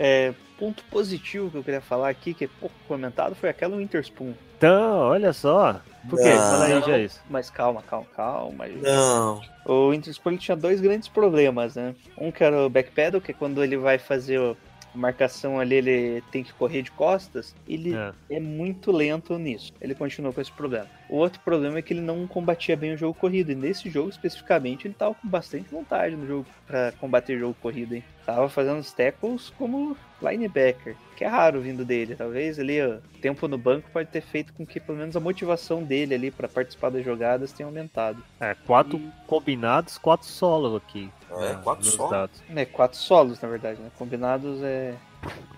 [0.00, 4.32] É, ponto positivo que eu queria falar aqui, que é pouco comentado, foi aquela Winterspoon.
[4.58, 5.80] Então, olha só.
[6.10, 6.30] Por quê?
[6.30, 6.38] Não.
[6.38, 7.20] Fala aí, já isso.
[7.30, 8.66] Mas calma, calma, calma.
[8.66, 9.40] Não.
[9.64, 11.94] O Winterspoon ele tinha dois grandes problemas, né?
[12.18, 14.56] Um que era o backpedal, que é quando ele vai fazer o-
[14.96, 17.54] marcação ali, ele tem que correr de costas.
[17.68, 18.12] Ele É.
[18.30, 19.72] é muito lento nisso.
[19.80, 20.86] Ele continua com esse problema.
[21.08, 23.52] O outro problema é que ele não combatia bem o jogo corrido.
[23.52, 27.56] E nesse jogo especificamente, ele tava com bastante vontade no jogo para combater o jogo
[27.60, 28.04] corrido, hein?
[28.24, 32.16] Tava fazendo os tackles como linebacker, que é raro vindo dele.
[32.16, 35.82] Talvez ali o tempo no banco pode ter feito com que pelo menos a motivação
[35.84, 38.20] dele ali para participar das jogadas tenha aumentado.
[38.40, 41.08] É, quatro combinados, quatro solos aqui.
[41.30, 42.10] É, né, quatro solos?
[42.10, 42.42] dados.
[42.54, 43.90] É, quatro solos, na verdade, né?
[43.98, 44.94] Combinados é,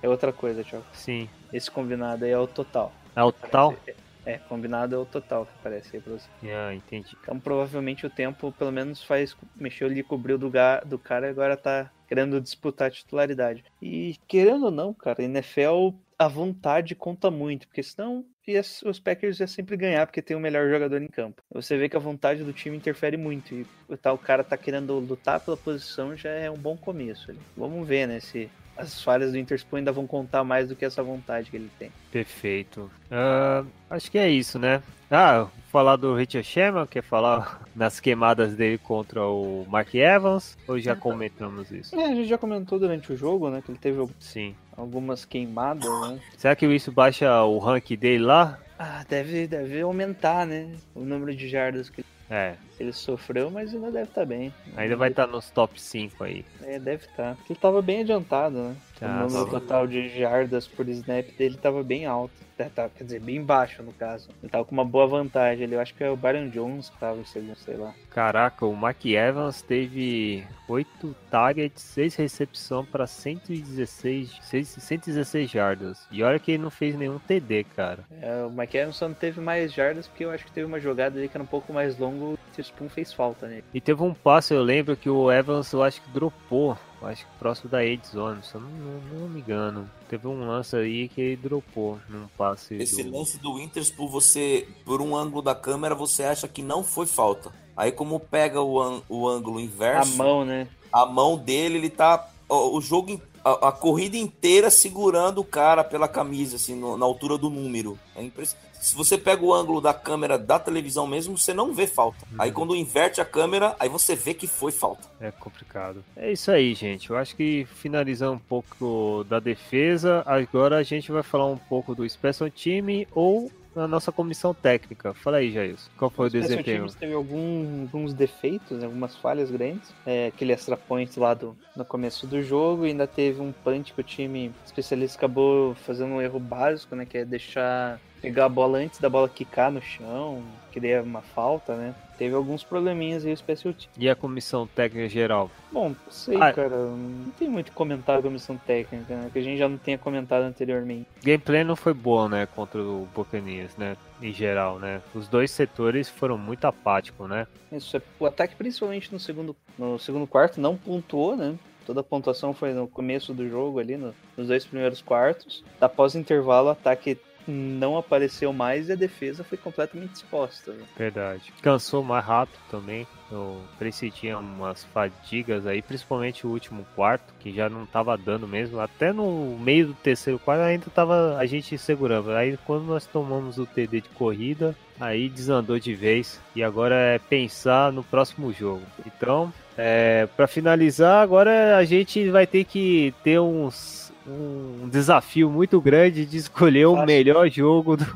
[0.03, 0.85] é outra coisa, Thiago.
[0.93, 1.29] Sim.
[1.53, 2.93] Esse combinado aí é o total.
[3.15, 3.75] É o total?
[3.87, 3.95] É,
[4.37, 6.29] combinado é o total que aparece aí pra você.
[6.45, 7.17] Ah, entendi.
[7.23, 9.35] Então provavelmente o tempo pelo menos faz.
[9.57, 13.65] Mexeu ali, cobriu do, ga- do cara e agora tá querendo disputar a titularidade.
[13.81, 19.39] E querendo ou não, cara, NFL a vontade conta muito, porque senão ia- os Packers
[19.39, 21.41] iam sempre ganhar porque tem o melhor jogador em campo.
[21.53, 23.55] Você vê que a vontade do time interfere muito.
[23.55, 27.31] E o tal cara tá querendo lutar pela posição já é um bom começo.
[27.31, 27.39] ali.
[27.57, 31.03] Vamos ver, né, se as falhas do Interspoon ainda vão contar mais do que essa
[31.03, 31.91] vontade que ele tem.
[32.13, 32.89] Perfeito.
[33.11, 34.81] Ah, acho que é isso, né?
[35.11, 40.57] Ah, vou falar do Richard Sherman, quer falar nas queimadas dele contra o Mark Evans?
[40.69, 41.99] Ou já comentamos isso?
[41.99, 44.55] É, a gente já comentou durante o jogo, né, que ele teve Sim.
[44.77, 46.21] algumas queimadas, né?
[46.37, 48.59] Será que isso baixa o rank dele lá?
[48.79, 50.71] Ah, deve, deve aumentar, né?
[50.95, 54.53] O número de jardas que É, ele sofreu, mas ainda deve estar bem.
[54.77, 56.45] ainda vai estar nos top 5 aí.
[56.63, 57.35] É, deve estar.
[57.37, 58.77] Porque ele tava bem adiantado, né?
[58.99, 62.33] Tá, o número total de jardas por snap dele tava bem alto.
[62.59, 64.29] É, tá, Quer dizer, bem baixo no caso.
[64.43, 65.75] Ele tava com uma boa vantagem ali.
[65.75, 67.95] Eu acho que é o Byron Jones que tava em segundo, sei lá.
[68.11, 76.05] Caraca, o Mark Evans teve 8 targets, 6 recepção para 116, 6, 116 jardas.
[76.11, 78.05] E olha que ele não fez nenhum TD, cara.
[78.21, 80.81] É, o Mike Evans só não teve mais jardas porque eu acho que teve uma
[80.81, 82.18] jogada ali que era um pouco mais longo
[82.57, 83.65] e o Spoon fez falta nele.
[83.73, 86.77] E teve um passe, eu lembro que o Evans, eu acho que dropou.
[87.01, 89.89] eu Acho que próximo da Ed Zone, se eu não, não, não me engano.
[90.09, 92.75] Teve um lance aí que ele dropou num passe.
[92.75, 93.17] Esse do...
[93.17, 97.53] lance do Interspool, você, por um ângulo da câmera, você acha que não foi falta.
[97.77, 100.67] Aí, como pega o, o ângulo A inverso, mão, né?
[100.93, 102.29] a mão dele, ele tá.
[102.49, 107.07] ó, O jogo, a, a corrida inteira segurando o cara pela camisa, assim, no- na
[107.07, 107.97] altura do número.
[108.17, 108.68] É impressionante.
[108.81, 112.19] Se você pega o ângulo da câmera da televisão mesmo, você não vê falta.
[112.39, 115.09] Aí quando inverte a câmera, aí você vê que foi falta.
[115.21, 116.05] É complicado.
[116.17, 117.11] É isso aí, gente.
[117.11, 121.95] Eu acho que finalizando um pouco da defesa, agora a gente vai falar um pouco
[121.95, 125.15] do Special Time ou na nossa comissão técnica.
[125.15, 125.77] Fala aí, Jair.
[125.97, 126.79] Qual foi o Special desempenho?
[126.79, 129.93] Teams teve algum- alguns defeitos, né, algumas falhas grandes.
[130.05, 132.87] É, aquele extra point lá do, no começo do jogo.
[132.87, 137.05] E ainda teve um punch que o time especialista acabou fazendo um erro básico, né?
[137.07, 140.43] Que é deixar pegar a bola antes da bola quicar no chão.
[140.73, 141.95] Queria uma falta, né?
[142.19, 143.89] Teve alguns probleminhas aí o Special Teams.
[143.97, 145.51] E a comissão técnica geral?
[145.73, 146.53] Bom, não sei, Ah.
[146.53, 146.77] cara.
[146.77, 149.31] Não tem muito comentário da comissão técnica, né?
[149.33, 151.07] Que a gente já não tinha comentado anteriormente.
[151.23, 155.01] Gameplay não foi boa, né, contra o Buccaneers, né, em geral, né.
[155.15, 157.47] Os dois setores foram muito apáticos, né.
[157.73, 161.55] Isso é, o ataque, principalmente no segundo, no segundo quarto, não pontuou, né?
[161.87, 165.65] Toda a pontuação foi no começo do jogo ali, no- nos dois primeiros quartos.
[165.81, 167.17] Após o intervalo, o ataque
[167.51, 170.73] não apareceu mais e a defesa foi completamente exposta.
[170.73, 170.85] né?
[170.97, 171.53] Verdade.
[171.63, 173.07] Cansou mais rápido também.
[173.31, 178.49] O Tracy tinha umas fadigas aí, principalmente o último quarto, que já não tava dando
[178.49, 178.81] mesmo.
[178.81, 182.31] Até no meio do terceiro quarto ainda tava a gente segurando.
[182.31, 186.41] Aí quando nós tomamos o TD de corrida, aí desandou de vez.
[186.55, 188.83] E agora é pensar no próximo jogo.
[189.07, 195.81] Então, é, para finalizar, agora a gente vai ter que ter uns, um desafio muito
[195.81, 198.07] grande de escolher o melhor jogo do,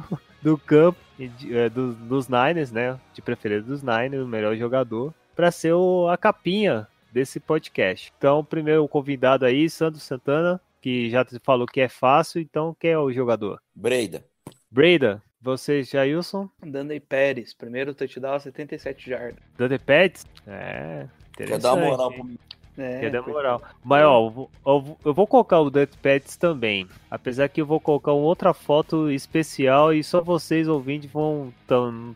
[0.42, 2.98] do campo de- é, do- dos Niners, né?
[3.14, 8.12] De preferência dos Niners, o melhor jogador, para ser o- a capinha desse podcast.
[8.18, 12.74] Então, primeiro o convidado aí, Sandro Santana, que já te falou que é fácil, então
[12.78, 13.60] quem é o jogador?
[13.74, 14.24] Breda.
[14.70, 19.38] Breda, você, Jailson, Danday Pérez, primeiro touchdown, 77 jardas.
[19.56, 20.26] Dante Pets?
[20.46, 21.06] É,
[21.36, 21.62] Quer interessante.
[21.62, 22.24] dar moral pro
[22.78, 23.62] É, foi- moral.
[23.84, 26.86] Mas, ó, eu vou- eu vou- eu vou colocar o Dante Pets também.
[27.10, 31.52] Apesar que eu vou colocar uma outra foto especial e só vocês ouvintes vão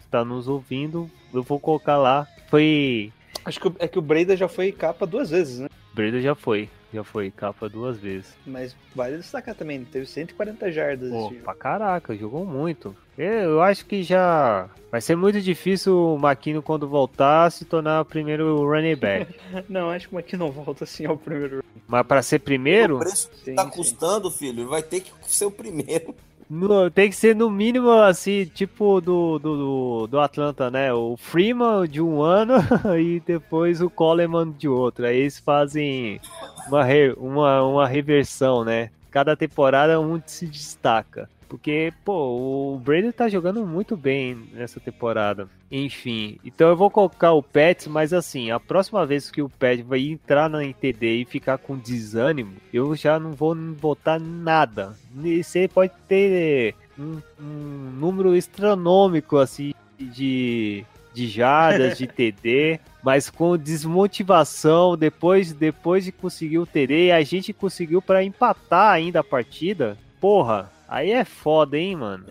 [0.01, 1.11] estar nos ouvindo.
[1.35, 2.27] Eu vou colocar lá.
[2.49, 3.13] Foi.
[3.45, 5.69] Acho que é que o Breda já foi capa duas vezes, né?
[5.95, 6.69] Breda já foi.
[6.95, 8.33] Já foi capa duas vezes.
[8.47, 11.45] Mas vale destacar também, teve 140 jardas Pô, esse jogo.
[11.45, 12.95] pra caraca, jogou muito.
[13.19, 18.03] Eu, eu acho que já vai ser muito difícil o Maquino, quando voltar, se tornar
[18.03, 19.35] o primeiro running back.
[19.69, 21.65] Não, acho que o aqui não volta assim ao primeiro.
[21.89, 23.71] Mas pra ser O primeiro, preço que Sim, tá sim.
[23.71, 26.15] custando, filho, ele vai ter que ser o primeiro.
[26.49, 30.93] No- tem que ser no mínimo assim, tipo do, do, do, Atlanta, né?
[30.93, 32.55] O Freeman de um ano
[33.01, 35.07] e depois o Coleman de outro.
[35.07, 36.21] Aí eles fazem
[36.69, 36.85] uma,
[37.17, 38.91] uma, uma reversão, né?
[39.11, 41.29] Cada temporada um se destaca.
[41.49, 45.49] Porque, pô, o Brady tá jogando muito bem nessa temporada.
[45.71, 49.83] Enfim, então eu vou colocar o Pets, mas assim, a próxima vez que o Pet
[49.83, 54.97] vai entrar na NTD e ficar com desânimo, eu já não vou botar nada.
[55.25, 63.31] E Você pode ter um, um número astronômico, assim, de, de jardas, de TD, mas
[63.31, 69.25] com desmotivação, depois, depois de conseguir o TD, a gente conseguiu para empatar ainda a
[69.25, 69.97] partida.
[70.21, 72.27] Porra, aí é foda, hein, mano?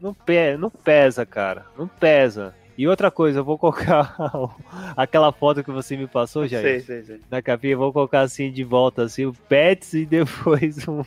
[0.00, 1.66] Não, pe não pesa, cara.
[1.76, 2.54] Não pesa.
[2.76, 4.14] E outra coisa, eu vou colocar
[4.96, 7.20] aquela foto que você me passou, Jair Sei, sei, sei.
[7.28, 11.02] na capinha, vou colocar assim de volta, assim, o Pets e depois um,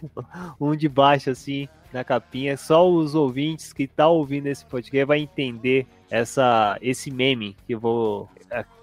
[0.60, 2.58] um de baixo, assim, na capinha.
[2.58, 7.80] Só os ouvintes que tá ouvindo esse podcast vai entender essa, esse meme que eu
[7.80, 8.30] vou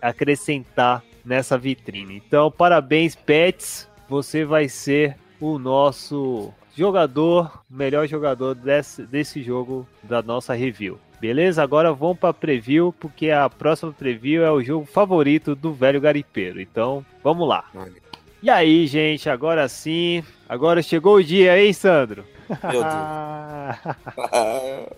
[0.00, 2.22] acrescentar nessa vitrine.
[2.26, 3.86] Então, parabéns, Pets.
[4.08, 10.98] Você vai ser o nosso jogador, melhor jogador desse, desse jogo da nossa review.
[11.20, 11.62] Beleza?
[11.62, 16.60] Agora vamos para preview, porque a próxima preview é o jogo favorito do velho garipeiro.
[16.60, 17.64] Então, vamos lá.
[18.40, 20.22] E aí, gente, agora sim.
[20.48, 22.24] Agora chegou o dia, hein, Sandro?
[22.62, 22.82] Meu
[24.30, 24.88] Deus.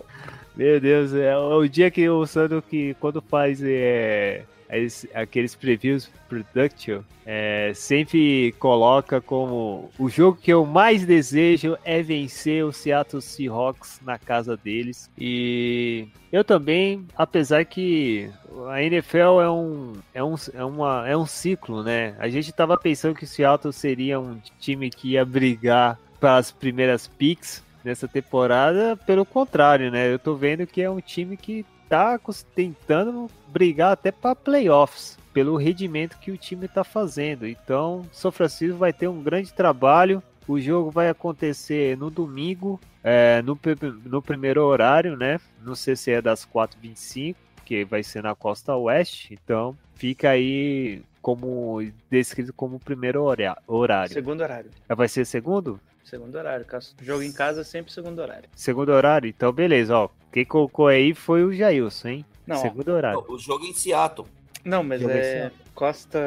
[0.55, 4.43] Meu Deus, é o dia que o Sandro que quando faz é,
[4.79, 12.03] es- aqueles previews production, é, sempre coloca como o jogo que eu mais desejo é
[12.03, 15.11] vencer o Seattle Seahawks na casa deles.
[15.19, 18.31] E eu também, apesar que
[18.69, 22.15] a NFL é um, é um, é uma, é um ciclo, né?
[22.19, 26.51] A gente tava pensando que o Seattle seria um time que ia brigar para as
[26.53, 30.13] primeiras picks nessa temporada, pelo contrário, né?
[30.13, 32.19] Eu tô vendo que é um time que tá
[32.55, 37.47] tentando brigar até para playoffs pelo rendimento que o time tá fazendo.
[37.47, 40.23] Então, São Francisco vai ter um grande trabalho.
[40.47, 43.59] O jogo vai acontecer no domingo, é, no,
[44.05, 45.39] no primeiro horário, né?
[45.63, 49.35] Não sei se é das 4h25, que vai ser na costa oeste.
[49.45, 54.13] Então, fica aí como descrito como primeiro horário.
[54.13, 54.71] Segundo horário.
[54.89, 55.79] Vai ser segundo?
[56.03, 56.65] Segundo horário.
[56.65, 58.49] caso- Jogo em casa sempre segundo horário.
[58.57, 59.29] Segundo horário?
[59.29, 60.09] Então, beleza, ó.
[60.33, 62.25] Quem colocou aí foi o Jailson, hein?
[62.47, 63.25] Não, Segundo horário.
[63.29, 64.27] O jogo em Seattle.
[64.65, 65.53] não mas Jogo é.
[65.75, 66.19] Costa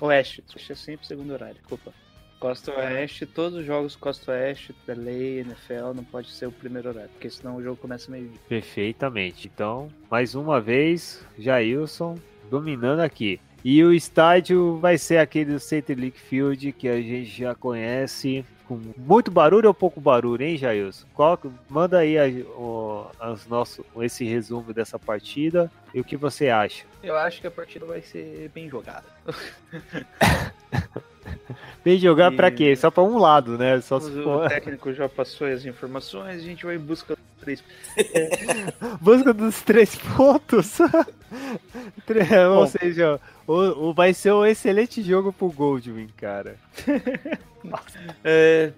[0.00, 0.44] Oeste.
[0.54, 1.92] Oeste é sempre segundo horário, desculpa.
[2.38, 6.90] Costa Oeste, todos os jogos Costa Oeste, da lei, NFL, não pode ser o primeiro
[6.90, 8.38] horário, porque senão o jogo começa meio-dia.
[8.48, 9.50] Perfeitamente.
[9.52, 12.16] Então, mais uma vez, Jailson
[12.50, 13.40] dominando aqui.
[13.64, 18.44] E o estádio vai ser aquele do Center League Field que a gente já conhece.
[18.68, 21.06] Com muito barulho ou pouco barulho, hein, Jailson?
[21.14, 21.38] Qual-
[21.68, 22.26] manda aí a-
[22.58, 26.84] o, as nosso, esse resumo dessa partida e o que você acha.
[27.00, 29.04] Eu acho que a partida vai ser bem jogada.
[31.84, 32.76] Bem jogar pra E- quê?
[32.76, 33.80] Só pra um lado, né?
[33.80, 34.48] Só se O for...
[34.48, 37.64] técnico já passou as informações, a gente vai em busca dos três.
[39.00, 40.78] Busca dos três pontos.
[42.50, 42.66] Ou Bom.
[42.66, 46.56] seja, O, o- vai ser um excelente jogo pro Goldwyn, cara.
[48.22, 48.70] É,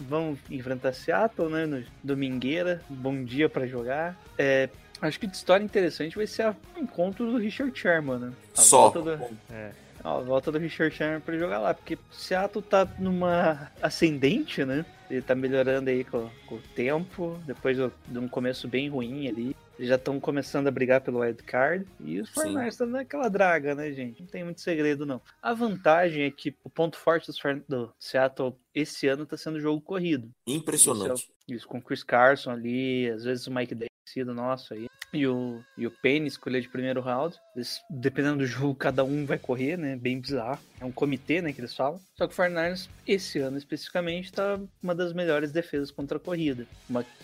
[0.00, 1.66] Vamos enfrentar Seattle, né?
[1.66, 2.80] No domingueira.
[2.88, 4.18] Bom dia pra jogar.
[4.38, 4.70] É,
[5.02, 8.32] acho que de história interessante vai ser o encontro do Richard Sherman, né?
[8.56, 8.88] A Só.
[8.88, 9.70] volta do- É.
[10.02, 14.86] a volta do Richard Sherman pra jogar lá, porque Seattle tá numa ascendente, né?
[15.10, 19.28] Ele tá melhorando aí com, com o tempo, depois do- de um começo bem ruim
[19.28, 19.54] ali.
[19.78, 21.86] Eles já estão começando a brigar pelo wild card.
[22.00, 22.32] E os.
[22.32, 24.20] 49ers estão naquela draga, né, gente?
[24.20, 25.20] Não tem muito segredo, não.
[25.42, 29.56] A vantagem é que o ponto forte dos 49 do Seattle esse ano tá sendo
[29.56, 30.30] o jogo corrido.
[30.46, 31.30] Impressionante.
[31.48, 34.86] Isso, com o Chris Carson ali, às vezes o Mike Davis, nosso aí.
[35.12, 37.36] E o, e o Penny escolher de primeiro round.
[37.54, 39.94] Eles, dependendo do jogo, cada um vai correr, né?
[39.94, 40.58] Bem bizarro.
[40.80, 42.00] É um comitê, né, que eles falam.
[42.16, 46.66] Só que o 49ers, esse ano especificamente, tá uma das melhores defesas contra a corrida.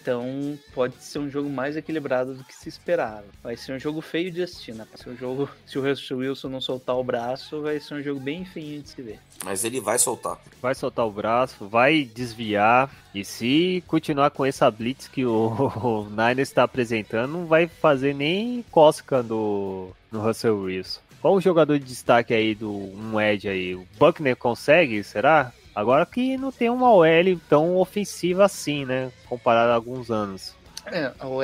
[0.00, 3.24] Então, pode ser um jogo mais equilibrado do que se esperava.
[3.42, 4.86] Vai ser um jogo feio de assistir, né?
[4.88, 8.02] Vai ser um jogo, se o Russell Wilson não soltar o braço, vai ser um
[8.02, 9.18] jogo bem feinho de se ver.
[9.44, 10.38] Mas ele vai soltar.
[10.60, 12.90] Vai soltar o braço, vai desviar.
[13.14, 15.48] E se continuar com essa blitz que o,
[15.82, 21.00] o Niners está apresentando, não vai fazer nem cócega no, no Russell Wilson.
[21.20, 23.74] Qual o jogador de destaque aí do um Edge aí?
[23.74, 25.52] O Buckner consegue, será?
[25.74, 29.10] Agora que não tem uma OL tão ofensiva assim, né?
[29.28, 30.54] Comparado a alguns anos.
[30.86, 31.42] É, a OL.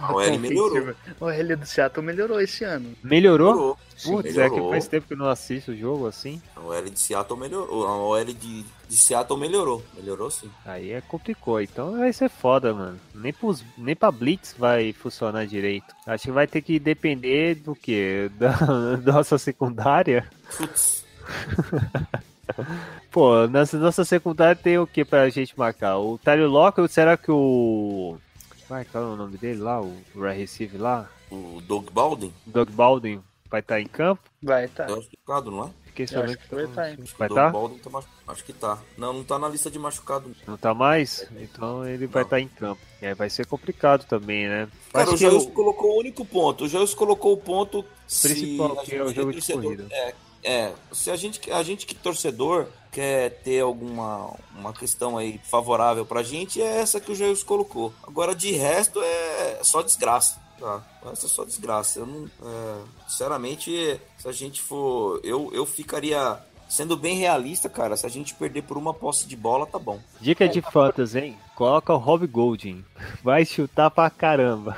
[0.00, 0.94] A OL melhorou.
[1.20, 2.94] A OL do Seattle melhorou esse ano.
[3.02, 3.54] Melhorou?
[3.54, 3.78] Melhorou.
[4.04, 6.40] Putz, é que faz tempo que eu não assisto o jogo assim.
[6.56, 7.86] A OL de Seattle melhorou.
[7.86, 9.82] A OL de, de Seattle melhorou.
[9.94, 10.50] Melhorou sim.
[10.64, 12.98] Aí é complicou, então vai ser foda, mano.
[13.14, 15.94] Nem, pros, nem pra Blitz vai funcionar direito.
[16.06, 18.30] Acho que vai ter que depender do que?
[18.38, 20.28] Da nossa secundária?
[20.56, 21.04] Putz.
[23.10, 25.98] Pô, nessa nossa secundária tem o que pra gente marcar?
[25.98, 28.16] O Tyler Locker, será que o.
[28.68, 29.80] Vai, qual é o nome dele lá?
[29.80, 31.08] O Ray Receive lá?
[31.30, 34.22] O Doug Baldwin, O Doug Baldwin vai estar em campo?
[34.42, 34.86] Vai, tá.
[34.88, 35.70] eu acho que tá, não é?
[35.86, 37.50] Fiquei sabendo acho que vai tá- tá, que Vai Doug tá?
[37.50, 38.78] Baldwin tá machu- Acho que tá.
[38.96, 40.30] Não, não tá na lista de machucado.
[40.46, 41.26] Não tá mais?
[41.36, 42.26] Então ele vai Não.
[42.26, 42.80] estar em campo.
[43.02, 44.68] E aí vai ser complicado também, né?
[44.92, 46.64] Cara, Acho o que eu- colocou o único ponto.
[46.64, 47.82] O Jailson colocou o ponto
[48.22, 49.86] Principal, se que é o jogo de corrida.
[49.90, 55.40] É, é, se a gente, a gente que torcedor quer ter alguma uma questão aí
[55.44, 57.92] favorável pra gente, é essa que o Jailson colocou.
[58.02, 60.40] Agora, de resto, é só desgraça.
[60.58, 60.82] Tá,
[61.12, 62.00] essa é só desgraça.
[62.00, 65.20] Eu não, é, sinceramente, se a gente for.
[65.22, 66.40] Eu, eu ficaria.
[66.68, 69.98] Sendo bem realista, cara, se a gente perder por uma posse de bola, tá bom.
[70.20, 71.36] Dica de fantasy, hein?
[71.54, 72.84] Coloca o Rob Golding.
[73.24, 74.76] Vai chutar pra caramba.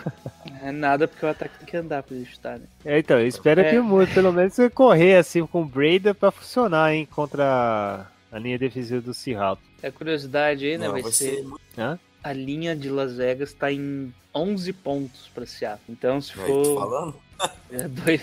[0.63, 2.67] É nada porque o ataque tem que andar pra ele chutar, né?
[2.85, 3.71] É, então, eu espero É.
[3.71, 4.15] que mude.
[4.15, 7.09] Pelo menos você correr assim com o Breda pra funcionar, hein?
[7.11, 9.59] Contra a linha defensiva do Seattle.
[9.83, 10.87] É curiosidade aí, né?
[10.87, 11.37] Não, vai, vai ser.
[11.37, 11.47] ser.
[11.77, 11.99] Hã?
[12.23, 15.81] A linha de Las Vegas tá em 11 pontos pra Seattle.
[15.89, 16.75] Então, se for.
[16.75, 17.15] falando?
[17.73, 18.21] É dois,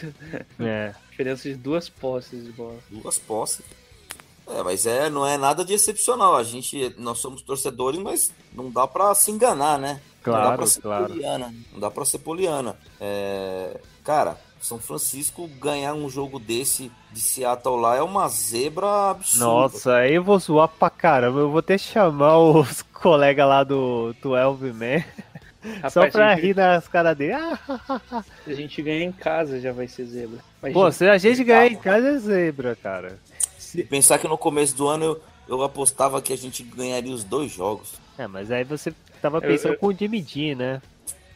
[0.59, 0.93] É.
[1.09, 2.77] diferença de duas posses de bola.
[2.91, 3.61] Duas posses.
[4.45, 6.35] É, mas é, não é nada de excepcional.
[6.35, 10.01] A gente, nós somos torcedores, mas não dá pra se enganar, né?
[10.25, 11.07] não dá Claro, pra ser claro.
[11.07, 11.55] poliana.
[11.71, 12.77] Não dá pra ser poliana.
[12.99, 14.37] É, cara,
[14.67, 19.45] São Francisco ganhar um jogo desse de Seattle lá é uma zebra absurda.
[19.45, 21.39] Nossa, aí eu vou zoar pra caramba.
[21.39, 25.03] Eu vou até chamar os colegas lá do 12 Man.
[25.89, 27.33] Só Rapaz, pra a, gente, rir nas caras dele.
[27.33, 30.39] Ah, se a gente ganhar em casa já vai ser zebra.
[30.61, 33.17] Mas pô, se a gente ganhar em casa é zebra, cara.
[33.73, 37.23] E pensar que no começo do ano eu, eu apostava que a gente ganharia os
[37.23, 37.93] dois jogos.
[38.17, 40.81] É, mas aí você tava Eu- pensando eu- com o Jimmy G, né?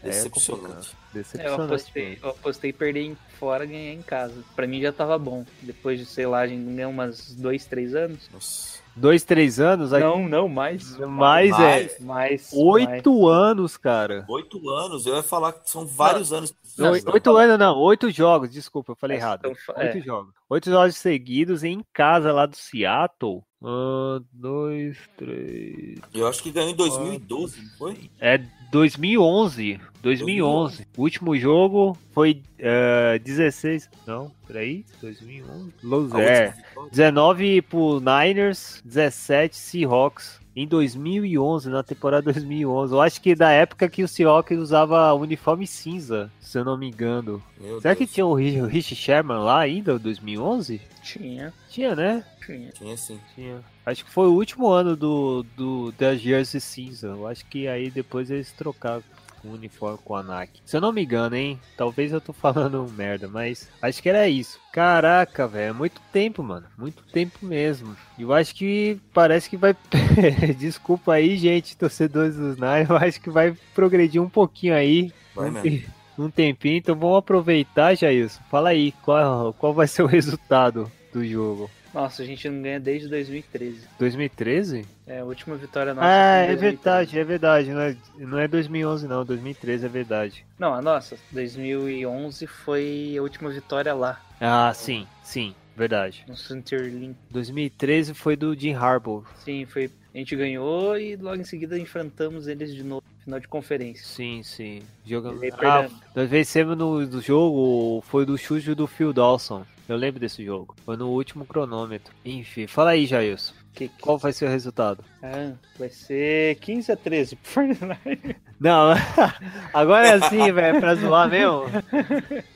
[0.04, 0.62] É Decepcionante.
[0.64, 0.86] complicado.
[0.86, 1.62] É, eu Decepcionante.
[1.64, 4.34] apostei, eu apostei perder em fora ganhar em casa.
[4.56, 5.46] Pra mim já tava bom.
[5.62, 8.30] Depois de, sei lá, a gente ganhou umas dois, três anos.
[8.34, 8.82] Nossa.
[8.94, 10.98] Dois, três anos, aí Não, não, mais.
[10.98, 12.00] mais é mais.
[12.02, 12.50] Mais.
[12.54, 14.26] oito anos, cara.
[14.28, 16.54] Oito anos, eu ia falar que são vários anos.
[16.78, 19.40] Não, Oi- Oito anos, não, oito jogos, desculpa, eu falei Mas errado.
[19.46, 20.02] então Oito é.
[20.02, 20.34] jogos.
[20.50, 23.44] Oito jogos seguidos em casa lá do Seattle.
[23.62, 26.00] Um, dois, três.
[26.14, 28.10] Eu acho que ganhou em 2012, não foi?
[28.20, 28.42] É
[28.72, 29.80] 2011.
[30.02, 30.88] 2011.
[30.98, 33.88] O último jogo foi eh, 16.
[34.08, 34.84] Não, peraí.
[35.00, 35.74] 2011.
[35.84, 36.48] A Loser.
[36.48, 36.90] última vitória.
[36.92, 40.41] 19 pro Niners, 17 Seahawks.
[40.56, 42.94] Em 2011, na temporada 2011.
[42.94, 46.90] Eu acho que da época que o Seahawks usava uniforme cinza, se eu não me
[46.90, 47.42] engano.
[47.60, 48.14] Meu Será que Deus.
[48.14, 50.82] tinha o Rich, o Rich Sherman lá ainda, 2011?
[51.02, 52.24] Tinha, Tinha, né?
[52.46, 52.70] tinha.
[52.72, 53.20] Tinha sim.
[53.34, 53.60] Tinha.
[53.86, 57.08] Acho que foi o último ano do, do da Jersey cinza.
[57.08, 59.02] Eu acho que aí depois eles trocaram
[59.44, 60.62] o uniforme com a Nike.
[60.66, 61.60] Se eu não me engano, hein?
[61.78, 64.60] Talvez eu tô falando merda, mas acho que era isso.
[64.72, 66.66] Caraca, velho, é muito tempo, mano.
[66.78, 67.96] Muito tempo mesmo.
[68.18, 69.76] Eu acho que parece que vai.
[70.58, 72.90] Desculpa aí, gente, torcedores dos Niners.
[72.90, 75.12] Eu acho que vai progredir um pouquinho aí.
[75.36, 75.84] Vai mesmo.
[76.18, 78.42] um tempinho, então vamos aproveitar, Jailson.
[78.50, 81.70] Fala aí, qual, qual vai ser o resultado do jogo?
[81.94, 83.82] Nossa, a gente não ganha desde 2013.
[84.00, 84.86] 2013?
[85.06, 86.08] É, a última vitória nossa.
[86.08, 86.62] Ah, é 2013.
[86.62, 87.70] verdade, é verdade.
[87.72, 90.46] Não é, não é 2011 não, 2013 é verdade.
[90.58, 96.24] Não, a nossa, 2011 foi a última vitória lá, Ah, sim, sim, verdade.
[96.28, 97.16] no Centerlink.
[97.30, 99.24] 2013 foi do Jim Harbaugh.
[99.44, 99.90] Sim, foi.
[100.14, 104.06] A gente ganhou e logo em seguida enfrentamos eles de novo, no final de conferência.
[104.06, 104.82] Sim, sim.
[105.06, 105.42] Jogamos.
[105.64, 109.66] Ah, nós vencemos no do jogo, foi do chute do Phil Dawson.
[109.92, 110.74] Eu lembro desse jogo.
[110.86, 112.14] Foi no último cronômetro.
[112.24, 113.54] Enfim, fala aí, Jailson.
[113.74, 115.04] Que, Qual vai ser o resultado?
[115.22, 118.36] ah, vai ser 15 a 13 pro Fortnite.
[118.60, 118.94] Não,
[119.74, 121.64] agora é assim, velho, pra zoar mesmo.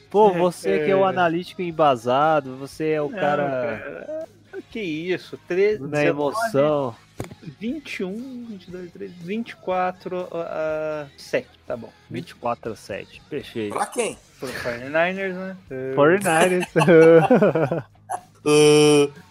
[0.10, 4.28] Pô, você que é o analítico embasado, você é o cara
[4.70, 6.96] Que isso, 13, na emoção.
[7.60, 11.92] 21, 22, 23, 24 a 7, tá bom.
[12.10, 13.22] 24 a 7.
[13.30, 13.74] Perfeito.
[13.74, 14.18] Pra quem?
[14.40, 15.58] Pro 49ers, né?
[15.70, 16.68] Eh, 49ers.
[16.78, 17.86] Ah,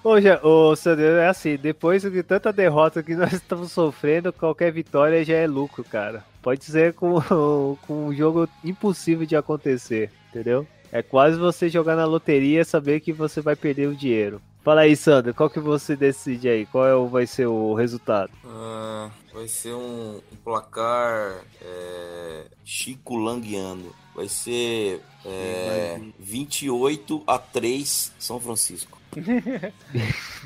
[0.02, 4.72] Ô, já, ô, Sandro, é assim, depois de tanta derrota que nós estamos sofrendo, qualquer
[4.72, 6.24] vitória já é lucro, cara.
[6.42, 7.20] Pode ser com,
[7.86, 10.66] com um jogo impossível de acontecer, entendeu?
[10.90, 14.42] É quase você jogar na loteria e saber que você vai perder o dinheiro.
[14.64, 16.64] Fala aí, Sandro, qual que você decide aí?
[16.64, 18.32] Qual é vai ser o resultado?
[18.46, 23.94] ah, vai ser um, um placar é, Chico Languiano.
[24.14, 28.98] Vai ser é, 28 a 3 São Francisco.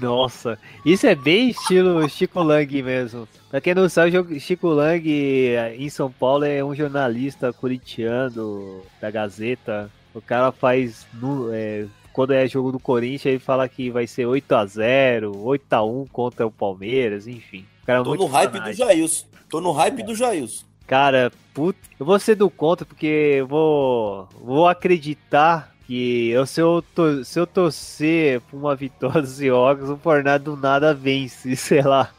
[0.01, 3.29] Nossa, isso é bem estilo Chico Lang mesmo.
[3.51, 9.11] Pra quem não sabe, Chico Lang eh, em São Paulo é um jornalista corintiano da
[9.11, 9.91] Gazeta.
[10.15, 11.07] O cara faz.
[11.53, 11.87] é,
[12.19, 17.29] quando é jogo do Corinthians, ele fala que vai ser 8x0, 8x1 contra o Palmeiras,
[17.29, 17.65] enfim.
[17.85, 18.73] O cara é Tô no hype do.
[18.73, 19.27] Jailson.
[19.49, 20.65] Tô no hype do Jailson.
[20.85, 26.61] Cara, puta, eu vou ser do contra porque eu vou, vou acreditar que eu, se,
[26.61, 31.55] eu tor- se eu torcer por uma vitória dos Seahawks, o Fortnite do nada vence,
[31.55, 32.11] sei lá,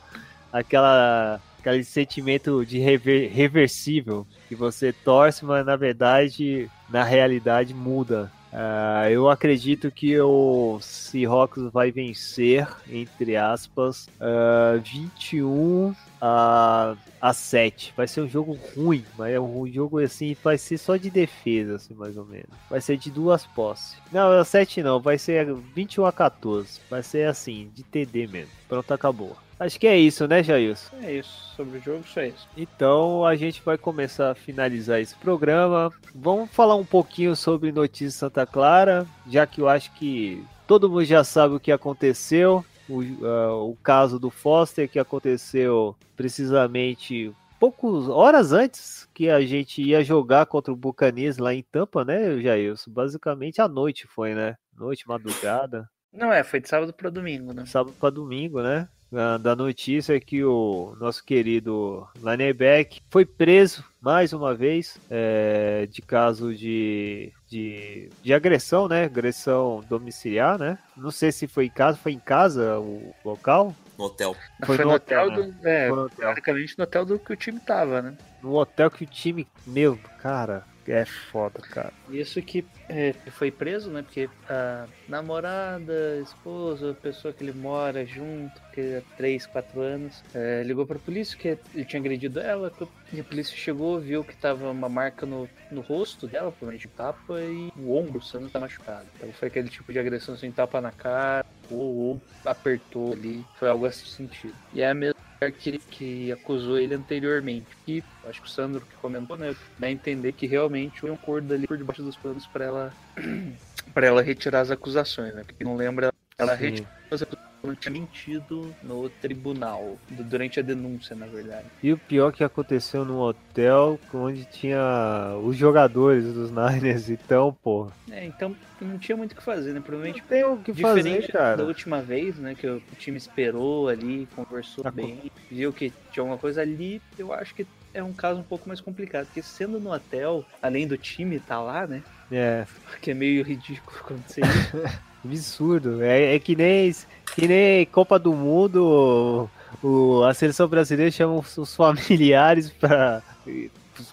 [0.50, 8.32] aquela, aquele sentimento de rever- reversível que você torce, mas na verdade, na realidade muda.
[8.52, 17.93] Ah, eu acredito que o Seahawks vai vencer, entre aspas, ah, 21 a, a 7.
[17.95, 21.76] Vai ser um jogo ruim, mas é um jogo assim, vai ser só de defesa,
[21.76, 22.50] assim, mais ou menos.
[22.70, 23.95] Vai ser de duas posses.
[24.12, 26.82] Não, a 7 não, vai ser 21 a 14.
[26.89, 28.52] Vai ser assim, de TD mesmo.
[28.68, 29.38] Pronto, acabou.
[29.60, 30.95] Acho que é isso, né, Jailson?
[31.03, 32.47] É isso, sobre o jogo, só isso.
[32.55, 35.91] Então a gente vai começar a finalizar esse programa.
[36.16, 41.03] Vamos falar um pouquinho sobre Notícias Santa Clara, já que eu acho que todo mundo
[41.03, 42.64] já sabe o que aconteceu.
[42.88, 49.82] O, ah, o caso do Foster que aconteceu precisamente poucos horas antes que a gente
[49.82, 52.89] ia jogar contra o Buccaneers lá em Tampa, né, Jailson?
[52.89, 54.55] Basicamente à noite foi, né?
[54.76, 57.66] Noite, madrugada Não, é, foi de sábado pra domingo, né?
[57.66, 58.88] sábado para domingo, né?
[59.12, 65.99] Da notícia é que o nosso querido Lineback foi preso mais uma vez é, de
[66.01, 69.05] caso de, de, de agressão, né?
[69.05, 70.78] Agressão domiciliar, né?
[70.95, 73.76] Não sei se foi em casa, foi em casa o local?
[73.97, 74.36] No hotel.
[74.64, 75.68] Foi Foi no no hotel, hotel, do.
[75.68, 76.28] É, Foi no hotel.
[76.30, 78.18] basicamente no hotel do que o time tava, né?
[78.43, 81.93] No hotel que o time, meu, cara, é foda, cara.
[82.09, 84.01] Isso que é, foi preso, né?
[84.01, 90.63] Porque a namorada, esposa, pessoa que ele mora junto, que há 3, 4 anos, é,
[90.63, 92.71] ligou pra polícia que ele tinha agredido ela.
[93.11, 96.91] E a polícia chegou, viu que tava uma marca no, no rosto dela, provavelmente um
[96.91, 99.05] tapa, e o ombro, o sangue tá machucado.
[99.15, 103.69] Então foi aquele tipo de agressão sem tapa na cara, ou, ou apertou ali, foi
[103.69, 104.55] algo assim sentido.
[104.73, 107.68] E é a mesma que, que acusou ele anteriormente.
[107.88, 109.56] E acho que o Sandro que comentou, né?
[109.78, 112.94] Dá a entender que realmente foi um acordo ali por debaixo dos panos para ela
[113.94, 115.44] para ela retirar as acusações, né?
[115.46, 116.64] Porque não lembra, ela Sim.
[116.64, 121.68] retirou as acusações, não tinha mentido no tribunal, du- durante a denúncia, na verdade.
[121.84, 127.91] E o pior que aconteceu no hotel onde tinha os jogadores dos Niners, então, pô.
[128.10, 129.82] É, então não tinha muito o que fazer, né?
[129.82, 131.57] Provavelmente Não tem o que Diferente fazer, cara.
[131.57, 136.22] da última vez, né, que o time esperou ali, conversou Tá bem, viu que tinha
[136.22, 139.80] alguma coisa ali, eu acho que é um caso um pouco mais complicado, porque sendo
[139.80, 142.66] no hotel, além do time estar lá, né, É,
[143.01, 144.78] que é meio ridículo acontecer isso,
[145.24, 146.01] absurdo.
[146.01, 146.93] É, é que, nem,
[147.36, 149.49] que nem Copa do Mundo,
[149.84, 153.22] o, a seleção brasileira chama os, familiares para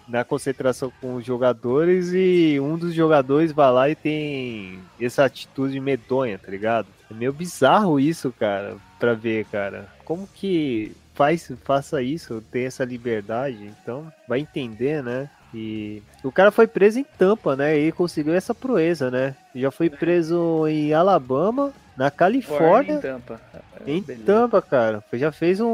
[0.08, 5.78] na concentração com os jogadores e um dos jogadores vai lá e tem essa atitude
[5.78, 6.88] medonha, tá ligado?
[7.08, 9.88] É meio bizarro isso, cara, pra ver, cara.
[10.04, 15.30] Como que faz, faça isso, tem essa liberdade, então vai entender, né?
[15.58, 17.78] E o cara foi preso em Tampa, né?
[17.78, 19.34] E conseguiu essa proeza, né?
[19.54, 23.40] Já foi preso em Alabama, na Califórnia, em Tampa.
[23.86, 24.24] em Beleza.
[24.26, 25.02] Tampa, cara.
[25.14, 25.66] Já fez um,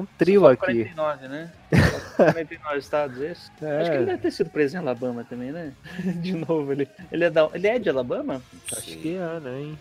[0.00, 0.84] um trio Só aqui.
[0.90, 1.52] 49, né?
[2.16, 3.50] Só 49 estados, esse.
[3.62, 3.80] É.
[3.82, 5.72] Acho que ele deve ter sido preso em Alabama também, né?
[6.20, 8.42] De novo, ele, ele, é, da, ele é de Alabama?
[8.72, 9.60] Acho que é, né?
[9.60, 9.78] Hein?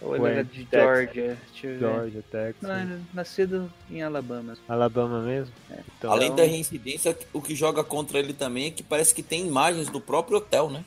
[0.00, 1.14] Ou ele era de Texas.
[1.14, 1.38] Georgia?
[1.78, 2.62] Georgia, Texas.
[2.62, 4.56] Não, é nascido em Alabama.
[4.68, 5.52] Alabama mesmo?
[5.98, 9.46] Então, Além da reincidência, o que joga contra ele também é que parece que tem
[9.46, 10.84] imagens do próprio hotel, né?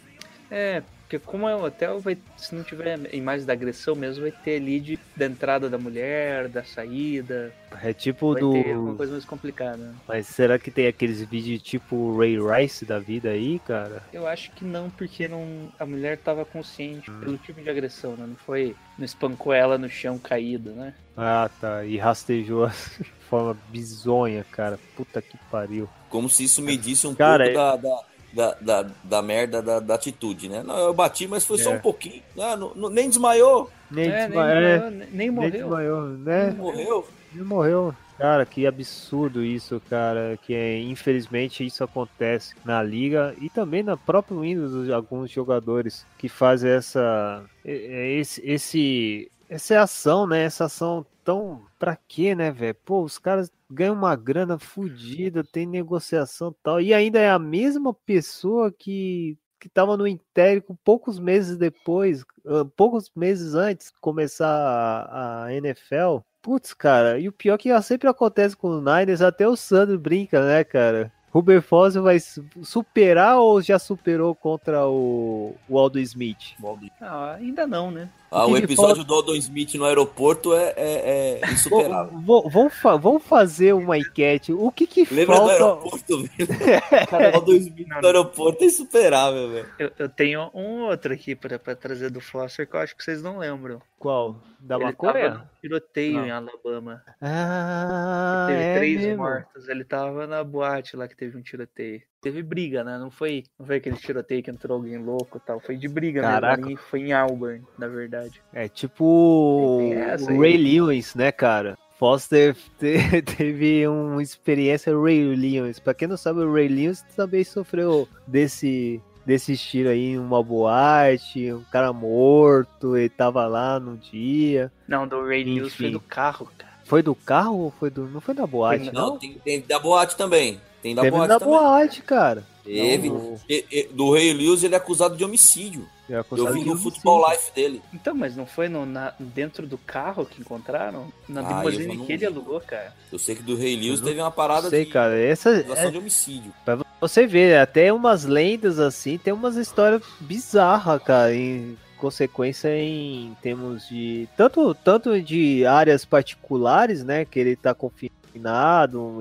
[0.49, 0.84] É,
[1.14, 4.55] porque como é um hotel, vai, se não tiver imagens da agressão mesmo, vai ter
[4.57, 7.53] ali de, da entrada da mulher, da saída.
[7.82, 8.53] é tipo Vai do.
[8.53, 9.93] ter uma coisa mais complicada.
[10.07, 14.03] Mas será que tem aqueles vídeos tipo o Ray Rice da vida aí, cara?
[14.11, 17.20] Eu acho que não, porque não, a mulher tava consciente Hum.
[17.20, 18.26] pelo tipo de agressão, né?
[18.28, 18.76] Não foi.
[18.97, 20.93] Não espancou ela no chão caído, né?
[21.16, 21.84] Ah, tá.
[21.86, 22.68] E rastejou
[22.99, 24.80] de forma bizonha, cara.
[24.95, 25.88] Puta que pariu.
[26.09, 28.03] Como se isso medisse um Cara, pouco da, da,
[28.34, 30.63] da, da, da merda da, da atitude, né?
[30.63, 31.75] Não, eu bati, mas foi só É.
[31.75, 32.21] um pouquinho.
[32.39, 35.51] Ah, não- não- nem desmaiou, Nem, É, nem, é, morreu, nem- nem nem morreu.
[35.51, 36.51] desmaiou, né?
[36.51, 37.07] morreu.
[37.34, 37.95] Ele morreu.
[38.17, 40.38] Cara, que absurdo isso, cara.
[40.43, 46.27] Que é, infelizmente isso acontece na liga e também na própria Windows, alguns jogadores que
[46.29, 47.43] fazem essa.
[47.65, 50.43] é- é Esse, esse, essa ação, né?
[50.43, 51.61] Essa ação tão.
[51.79, 52.75] Pra quê, né, velho?
[52.86, 56.80] Pô, os caras ganham uma grana fodida, tem negociação tal.
[56.80, 59.38] E ainda é a mesma pessoa que.
[59.59, 65.53] Que tava no Intérico poucos meses depois, ah, poucos meses antes de começar a, a
[65.53, 69.55] NFL, Putz, cara, e o pior é que sempre acontece com o Niners, até o
[69.55, 71.09] Sandro brinca, né, cara?
[71.32, 76.53] Ruben Foster vai su- superar ou já superou contra o, o Aldo Smith?
[76.99, 78.09] Não, ainda não, né?
[78.34, 82.19] Ah, O episódio do Aldon Smith no aeroporto é, é, é insuperável.
[82.49, 84.51] Vamos, fa- vamos fazer uma enquete.
[84.51, 85.53] O que que Lembra do falta?
[85.53, 86.47] aeroporto, velho?
[87.09, 89.69] Cara, o Aldon Smith no aeroporto é insuperável, velho.
[89.77, 93.03] Eu, eu tenho um outro aqui pra, pra trazer do Foster que eu acho que
[93.03, 93.81] vocês não lembram.
[93.99, 94.41] Qual?
[94.59, 95.13] Da ele maconha?
[95.13, 96.25] tava no tiroteio Não.
[96.25, 97.01] em Alabama.
[97.21, 99.17] Ah, teve é três mesmo.
[99.23, 99.67] mortos.
[99.69, 102.01] Ele tava na boate lá que teve um tiroteio.
[102.24, 102.97] Teve briga, né?
[102.97, 105.59] Não foi, não foi aquele tiroteio que entrou alguém louco e tal.
[105.59, 106.55] Foi de briga Caraca.
[106.55, 106.67] mesmo.
[106.67, 108.41] Ali foi em Auburn, na verdade.
[108.53, 110.39] É tipo o.
[110.39, 111.78] Ray Lewis, né, cara?
[111.99, 115.80] Foster te- teve uma experiência Ray Lewis.
[115.80, 121.53] Pra quem não sabe, o Ray Lewis também sofreu desse desse estilo aí uma boate,
[121.53, 124.71] um cara morto, ele tava lá no dia.
[124.88, 126.74] Não, do Ray Lewis foi do carro, cara.
[126.86, 128.07] Foi do carro ou foi do.
[128.07, 129.11] Não foi da boate, não?
[129.11, 130.59] Não, tem, tem da boate também.
[130.84, 131.53] Tem da Teve boate da também.
[131.59, 132.43] boate, cara.
[132.63, 133.09] Teve.
[133.09, 135.88] Não, E- e- do Rei Lewis, ele é acusado de homicídio.
[136.09, 137.27] é Eu acusado vi de no Futebol.
[137.29, 137.81] Life dele.
[137.93, 141.07] Então, mas não foi no, na- dentro do carro que encontraram?
[141.27, 142.25] Na Ah, limusine eu não que ele vi.
[142.25, 142.93] alugou, cara.
[143.11, 145.17] Eu sei que do Rei Lewis Eu não teve uma parada Sei, de cara.
[145.19, 146.53] Essa, acusação é, de homicídio.
[147.01, 153.88] Você vê, até umas lendas assim, tem umas histórias bizarras, cara, em consequência em termos
[153.88, 158.13] de tanto tanto de áreas particulares, né, que ele tá confinado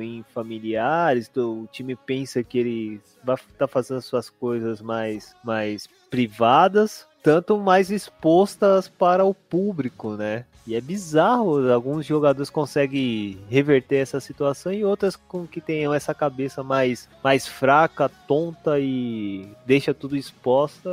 [0.00, 5.88] em familiares, do- o time pensa que ele vai estar fazendo suas coisas mais mais
[6.10, 10.44] privadas, tanto mais expostas para o público, né?
[10.64, 16.14] E é bizarro, alguns jogadores conseguem reverter essa situação e outras com que tenham essa
[16.14, 20.88] cabeça mais, mais fraca, tonta e deixa tudo exposta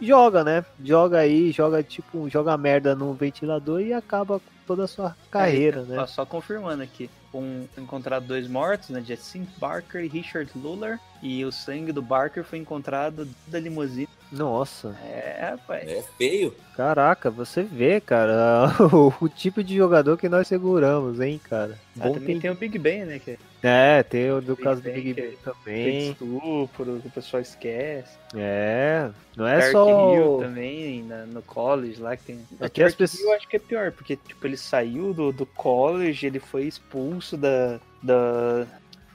[0.00, 0.64] joga, né?
[0.82, 5.98] Joga aí, joga tipo, joga merda no ventilador e acaba toda a sua carreira, né?
[5.98, 7.10] Ó, só confirmando aqui.
[7.32, 9.02] Um, encontrado dois mortos, né?
[9.04, 11.00] Jacint Barker e Richard Luller.
[11.26, 14.06] E o sangue do Barker foi encontrado da limusine.
[14.30, 15.88] Nossa, É, rapaz.
[15.88, 16.54] É feio.
[16.76, 21.78] caraca, você vê, cara, o, o tipo de jogador que nós seguramos, hein, cara.
[21.98, 22.40] Ah, Bom também tem...
[22.40, 23.18] tem o Big Ben, né?
[23.18, 26.10] Que É, tem o do Big caso do Ben, Big que- Ben tem também.
[26.10, 28.18] estupro, que o pessoal esquece.
[28.34, 30.14] É, não é Dark só.
[30.14, 32.40] Hill também, na- no college lá que tem.
[32.60, 35.32] O que as pessoas- Hill eu acho que é pior, porque tipo, ele saiu do,
[35.32, 38.66] do college, ele foi expulso da, da,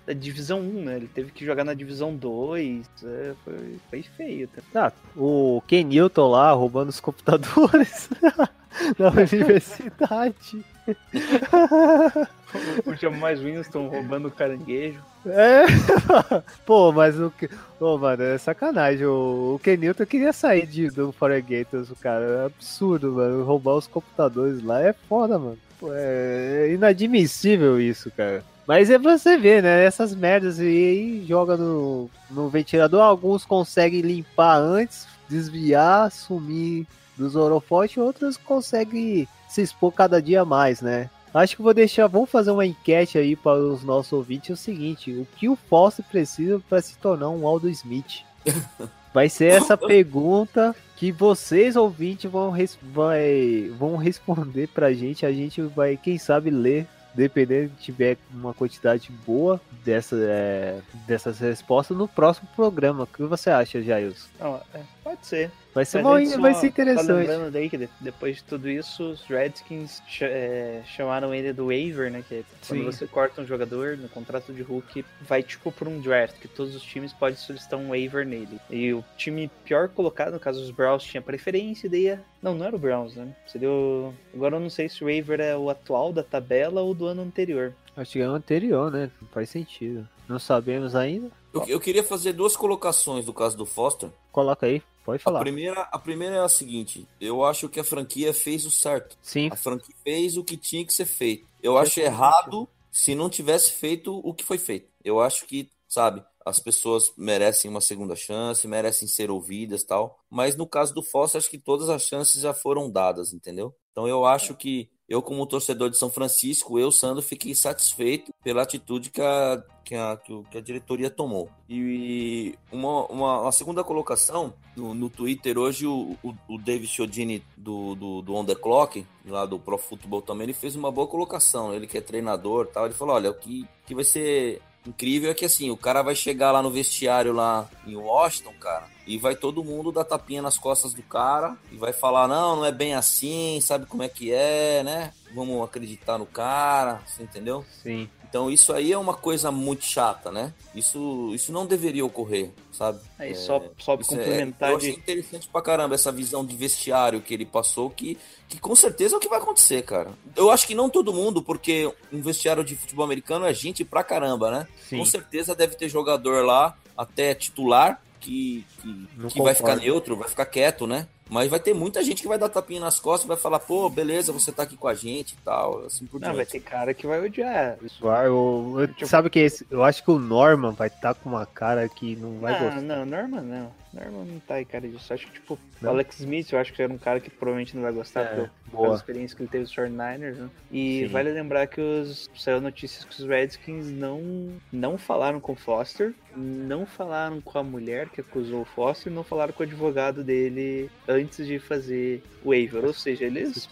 [0.09, 0.95] da divisão 1, né?
[0.95, 2.83] Ele teve que jogar na divisão 2.
[3.03, 4.49] é, foi, foi feio.
[4.73, 4.87] Tá?
[4.87, 8.09] Ah, o Ken Newton lá roubando os computadores
[8.97, 10.65] da universidade.
[12.83, 14.99] O Jamal Winston roubando o caranguejo.
[15.23, 15.65] É,
[16.65, 17.47] pô, mas o que.
[17.79, 19.05] Ô, mano, é sacanagem.
[19.05, 22.25] O, o Ken Newton queria sair de, do Foregators, o cara.
[22.25, 23.43] É absurdo, mano.
[23.43, 25.59] Roubar os computadores lá é foda, mano.
[25.79, 28.43] Pô, é inadmissível isso, cara.
[28.69, 29.83] Mas é pra você ver, né?
[29.83, 33.01] Essas merdas aí joga no, no ventilador.
[33.01, 36.85] Alguns conseguem limpar antes, desviar, sumir
[37.17, 41.09] dos holofotes, outros conseguem se expor cada dia mais, né?
[41.33, 42.05] Acho que vou deixar.
[42.05, 44.51] Vamos fazer uma enquete aí para os nossos ouvintes.
[44.51, 48.21] É o seguinte: o que o Foster precisa para se tornar um Aldo Smith?
[49.11, 55.25] Vai ser essa pergunta que vocês, ouvintes, vão, res- vai- vão responder pra gente.
[55.25, 56.85] A gente vai, quem sabe, ler.
[57.13, 63.03] Dependendo se tiver uma quantidade boa dessa, é, dessas respostas no próximo programa.
[63.03, 64.27] O que você acha, Jailson?
[64.73, 65.51] É, pode ser.
[65.79, 67.05] Vai ser, uma, antes, vai ser interessante.
[67.07, 71.53] Só lembrando daí que de- depois de tudo isso, os Redskins cha- é, chamaram ele
[71.53, 72.21] do waiver, né?
[72.27, 72.85] Que é quando Sim.
[72.85, 76.75] você corta um jogador no contrato de Hulk, vai tipo por um draft, que todos
[76.75, 78.59] os times podem solicitar um waiver nele.
[78.69, 82.53] E o time pior colocado, no caso os Browns, tinha preferência, e daí ia- Não,
[82.55, 83.33] não era o Browns, né?
[83.47, 84.13] Seria o...
[84.33, 87.21] Agora eu não sei se o waiver é o atual da tabela ou do ano
[87.21, 87.73] anterior.
[87.95, 89.09] Acho que é o anterior, né?
[89.21, 90.07] Não faz sentido.
[90.27, 91.29] Não sabemos ainda.
[91.53, 94.09] Eu, eu queria fazer duas colocações do caso do Foster.
[94.31, 95.39] Coloca aí, pode A falar.
[95.39, 99.17] primeira, a primeira é a seguinte: eu acho que a franquia fez o certo.
[99.21, 101.47] Sim, A franquia fez o que tinha que ser feito.
[101.61, 104.87] Eu acho errado se não tivesse feito o que foi feito.
[105.03, 110.19] Eu acho que, sabe, as pessoas merecem uma segunda chance, merecem ser ouvidas tal.
[110.29, 113.75] Mas no caso do Foster, acho que todas as chances já foram dadas, entendeu?
[113.91, 118.61] Então eu acho que eu, como torcedor de São Francisco, eu, Sandro, fiquei satisfeito pela
[118.61, 120.17] atitude que a, que a,
[120.51, 121.49] que a diretoria tomou.
[121.67, 127.43] E uma, uma, uma segunda colocação, no, no Twitter hoje, o, o, o David Chiodini
[127.57, 131.07] do, do, do On The Clock, lá do Pro Football também, ele fez uma boa
[131.07, 131.73] colocação.
[131.73, 135.33] Ele que é treinador tal, ele falou, olha, o que, que vai ser incrível é
[135.33, 139.35] que assim, o cara vai chegar lá no vestiário lá em Washington, cara, e vai
[139.35, 142.93] todo mundo dar tapinha nas costas do cara e vai falar, não, não é bem
[142.93, 145.13] assim, sabe como é que é, né?
[145.33, 147.65] Vamos acreditar no cara, você entendeu?
[147.83, 148.09] sim.
[148.29, 150.53] Então isso aí é uma coisa muito chata, né?
[150.75, 152.99] Isso, isso não deveria ocorrer, sabe?
[153.17, 154.99] Aí só, só pra Isso é- complementar eu achei de...
[154.99, 158.17] interessante pra caramba essa visão de vestiário que ele passou, que,
[158.47, 160.11] que com certeza é o que vai acontecer, cara.
[160.35, 164.03] Eu acho que não todo mundo, porque um vestiário de futebol americano é gente pra
[164.03, 164.67] caramba, né?
[164.87, 164.99] Sim.
[164.99, 170.15] Com certeza deve ter jogador lá, até titular, que, que, Não que vai ficar neutro,
[170.15, 171.07] vai ficar quieto, né?
[171.29, 174.31] Mas vai ter muita gente que vai dar tapinha nas costas, vai falar, pô, beleza,
[174.33, 176.51] você tá aqui com a gente e tal, assim por Não, vai diante.
[176.53, 177.77] ter cara que vai odiar.
[177.83, 181.13] Isso Vai, Eu, eu- Tipo- sabe que esse, eu acho que o Norman vai estar
[181.13, 182.81] com uma cara que não vai não, gostar.
[182.81, 183.71] não, Norman não.
[183.93, 185.13] Norman não tá aí, cara, disso.
[185.13, 187.81] Acho que, tipo, o Alex Smith, eu acho que era um cara que provavelmente não
[187.83, 190.49] vai gostar, É, pelo- pela experiência que ele teve nos 49ers, né?
[190.71, 191.07] E Sim.
[191.07, 196.13] vale lembrar que os, saiu notícias que os Redskins não, não falaram com o Foster,
[196.35, 200.89] não falaram com a mulher que acusou o Foster, não falaram com o advogado dele
[201.07, 202.85] antes de fazer o waiver.
[202.85, 203.67] Ou seja, eles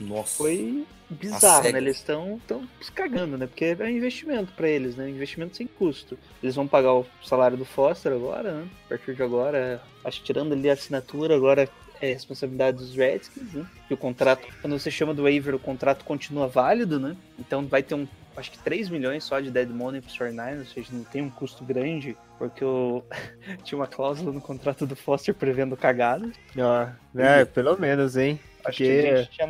[0.00, 0.38] Nossa.
[0.38, 1.78] foi bizarro, né?
[1.78, 3.46] Eles estão tão se cagando, né?
[3.46, 5.08] Porque é um investimento pra eles, né?
[5.08, 6.18] Investimento sem custo.
[6.42, 8.68] Eles vão pagar o salário do Foster agora, né?
[8.86, 11.68] A partir de agora, acho que tirando ali a assinatura, agora
[12.00, 13.66] é responsabilidade dos Redskins, né?
[13.90, 17.16] E o contrato, quando você chama do waiver, o contrato continua válido, né?
[17.38, 20.66] Então vai ter um, acho que 3 milhões só de dead money pro 49ers, ou
[20.66, 23.02] seja, não tem um custo grande, porque o...
[23.62, 26.30] tinha uma cláusula no contrato do Foster prevendo cagada.
[26.56, 28.40] Ah, é, pelo menos, hein?
[28.64, 29.46] Acho que a gente tinha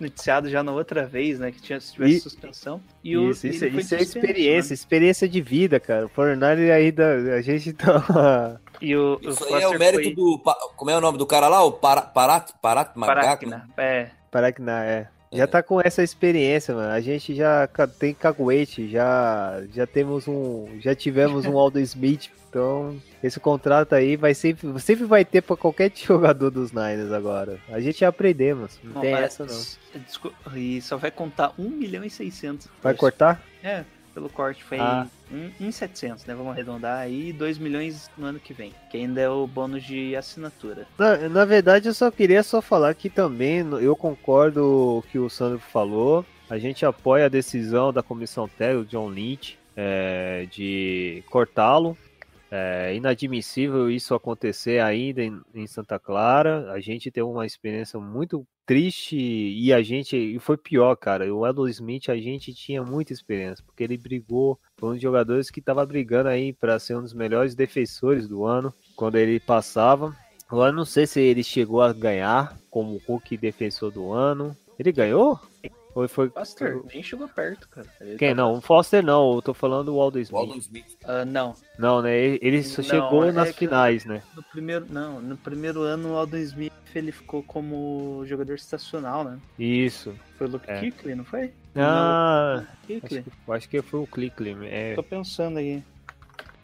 [0.00, 1.50] noticiado já na outra vez, né?
[1.52, 2.80] Que tinha, se tivesse E- suspensão.
[3.02, 4.74] E o, isso, isso, isso é suspenso, experiência, né?
[4.74, 6.06] experiência de vida, cara.
[6.06, 8.60] O Fortnite ainda, a gente tá...
[8.80, 10.42] E o, Isso o aí é o mérito foi do.
[10.76, 11.62] Como é o nome do cara lá?
[11.62, 12.50] O Para- Parat?
[12.60, 13.06] Parat né?
[13.06, 13.68] Paráquina.
[13.76, 15.06] É, Parakna, é.
[15.32, 16.92] Já tá com essa experiência, mano.
[16.92, 17.68] A gente já
[17.98, 20.68] tem caguete, já, já temos um.
[20.80, 22.30] Já tivemos um Aldo Smith.
[22.50, 27.58] Então, esse contrato aí vai sempre, sempre vai ter pra qualquer jogador dos Niners agora.
[27.70, 28.78] A gente já aprendemos.
[28.84, 30.54] Não, tem mas- essa, não.
[30.54, 32.68] E só vai contar 1 milhão e 600.
[32.82, 33.42] Vai cortar?
[33.64, 33.84] É,
[34.14, 35.06] pelo corte foi Ah.
[35.58, 36.34] 1,700, né?
[36.34, 38.72] Vamos arredondar aí, 2 milhões no ano que vem.
[38.90, 40.86] Que ainda é o bônus de assinatura.
[40.98, 45.18] Na, na verdade, eu só queria só falar que também eu concordo com o que
[45.18, 46.24] o Sandro falou.
[46.50, 51.96] A gente apoia a decisão da comissão técnica, John Lynch, é, de cortá-lo.
[52.54, 56.70] É inadmissível isso acontecer ainda em, em Santa Clara.
[56.70, 61.34] A gente teve uma experiência muito triste e a gente e foi pior, cara.
[61.34, 65.50] O Eldo Smith a gente tinha muita experiência porque ele brigou, foi um dos jogadores
[65.50, 70.14] que estava brigando aí para ser um dos melhores defensores do ano quando ele passava.
[70.52, 74.54] Eu não sei se ele chegou a ganhar como Hulk defensor do ano.
[74.78, 75.40] Ele ganhou?
[75.94, 77.86] Ou foi Foster nem chegou perto, cara.
[78.00, 78.54] Ele quem tá- não?
[78.54, 80.32] O Foster não, eu tô falando do Aldo Smith.
[80.38, 80.96] Walden Smith.
[81.04, 82.16] Ah, não, Não, né?
[82.16, 84.22] Ele- só Não, chegou é nas que- finais, né?
[84.34, 89.38] no primeiro, não, no primeiro ano o Alden Smith ele ficou como jogador estacional, né?
[89.58, 90.14] Isso.
[90.38, 90.78] Foi o Luke É.
[90.80, 91.52] Kuechly, não foi?
[91.76, 93.18] Ah, Kuechly.
[93.18, 94.56] acho que, eu acho que foi o Clickley.
[94.64, 95.82] É, Tô pensando aí.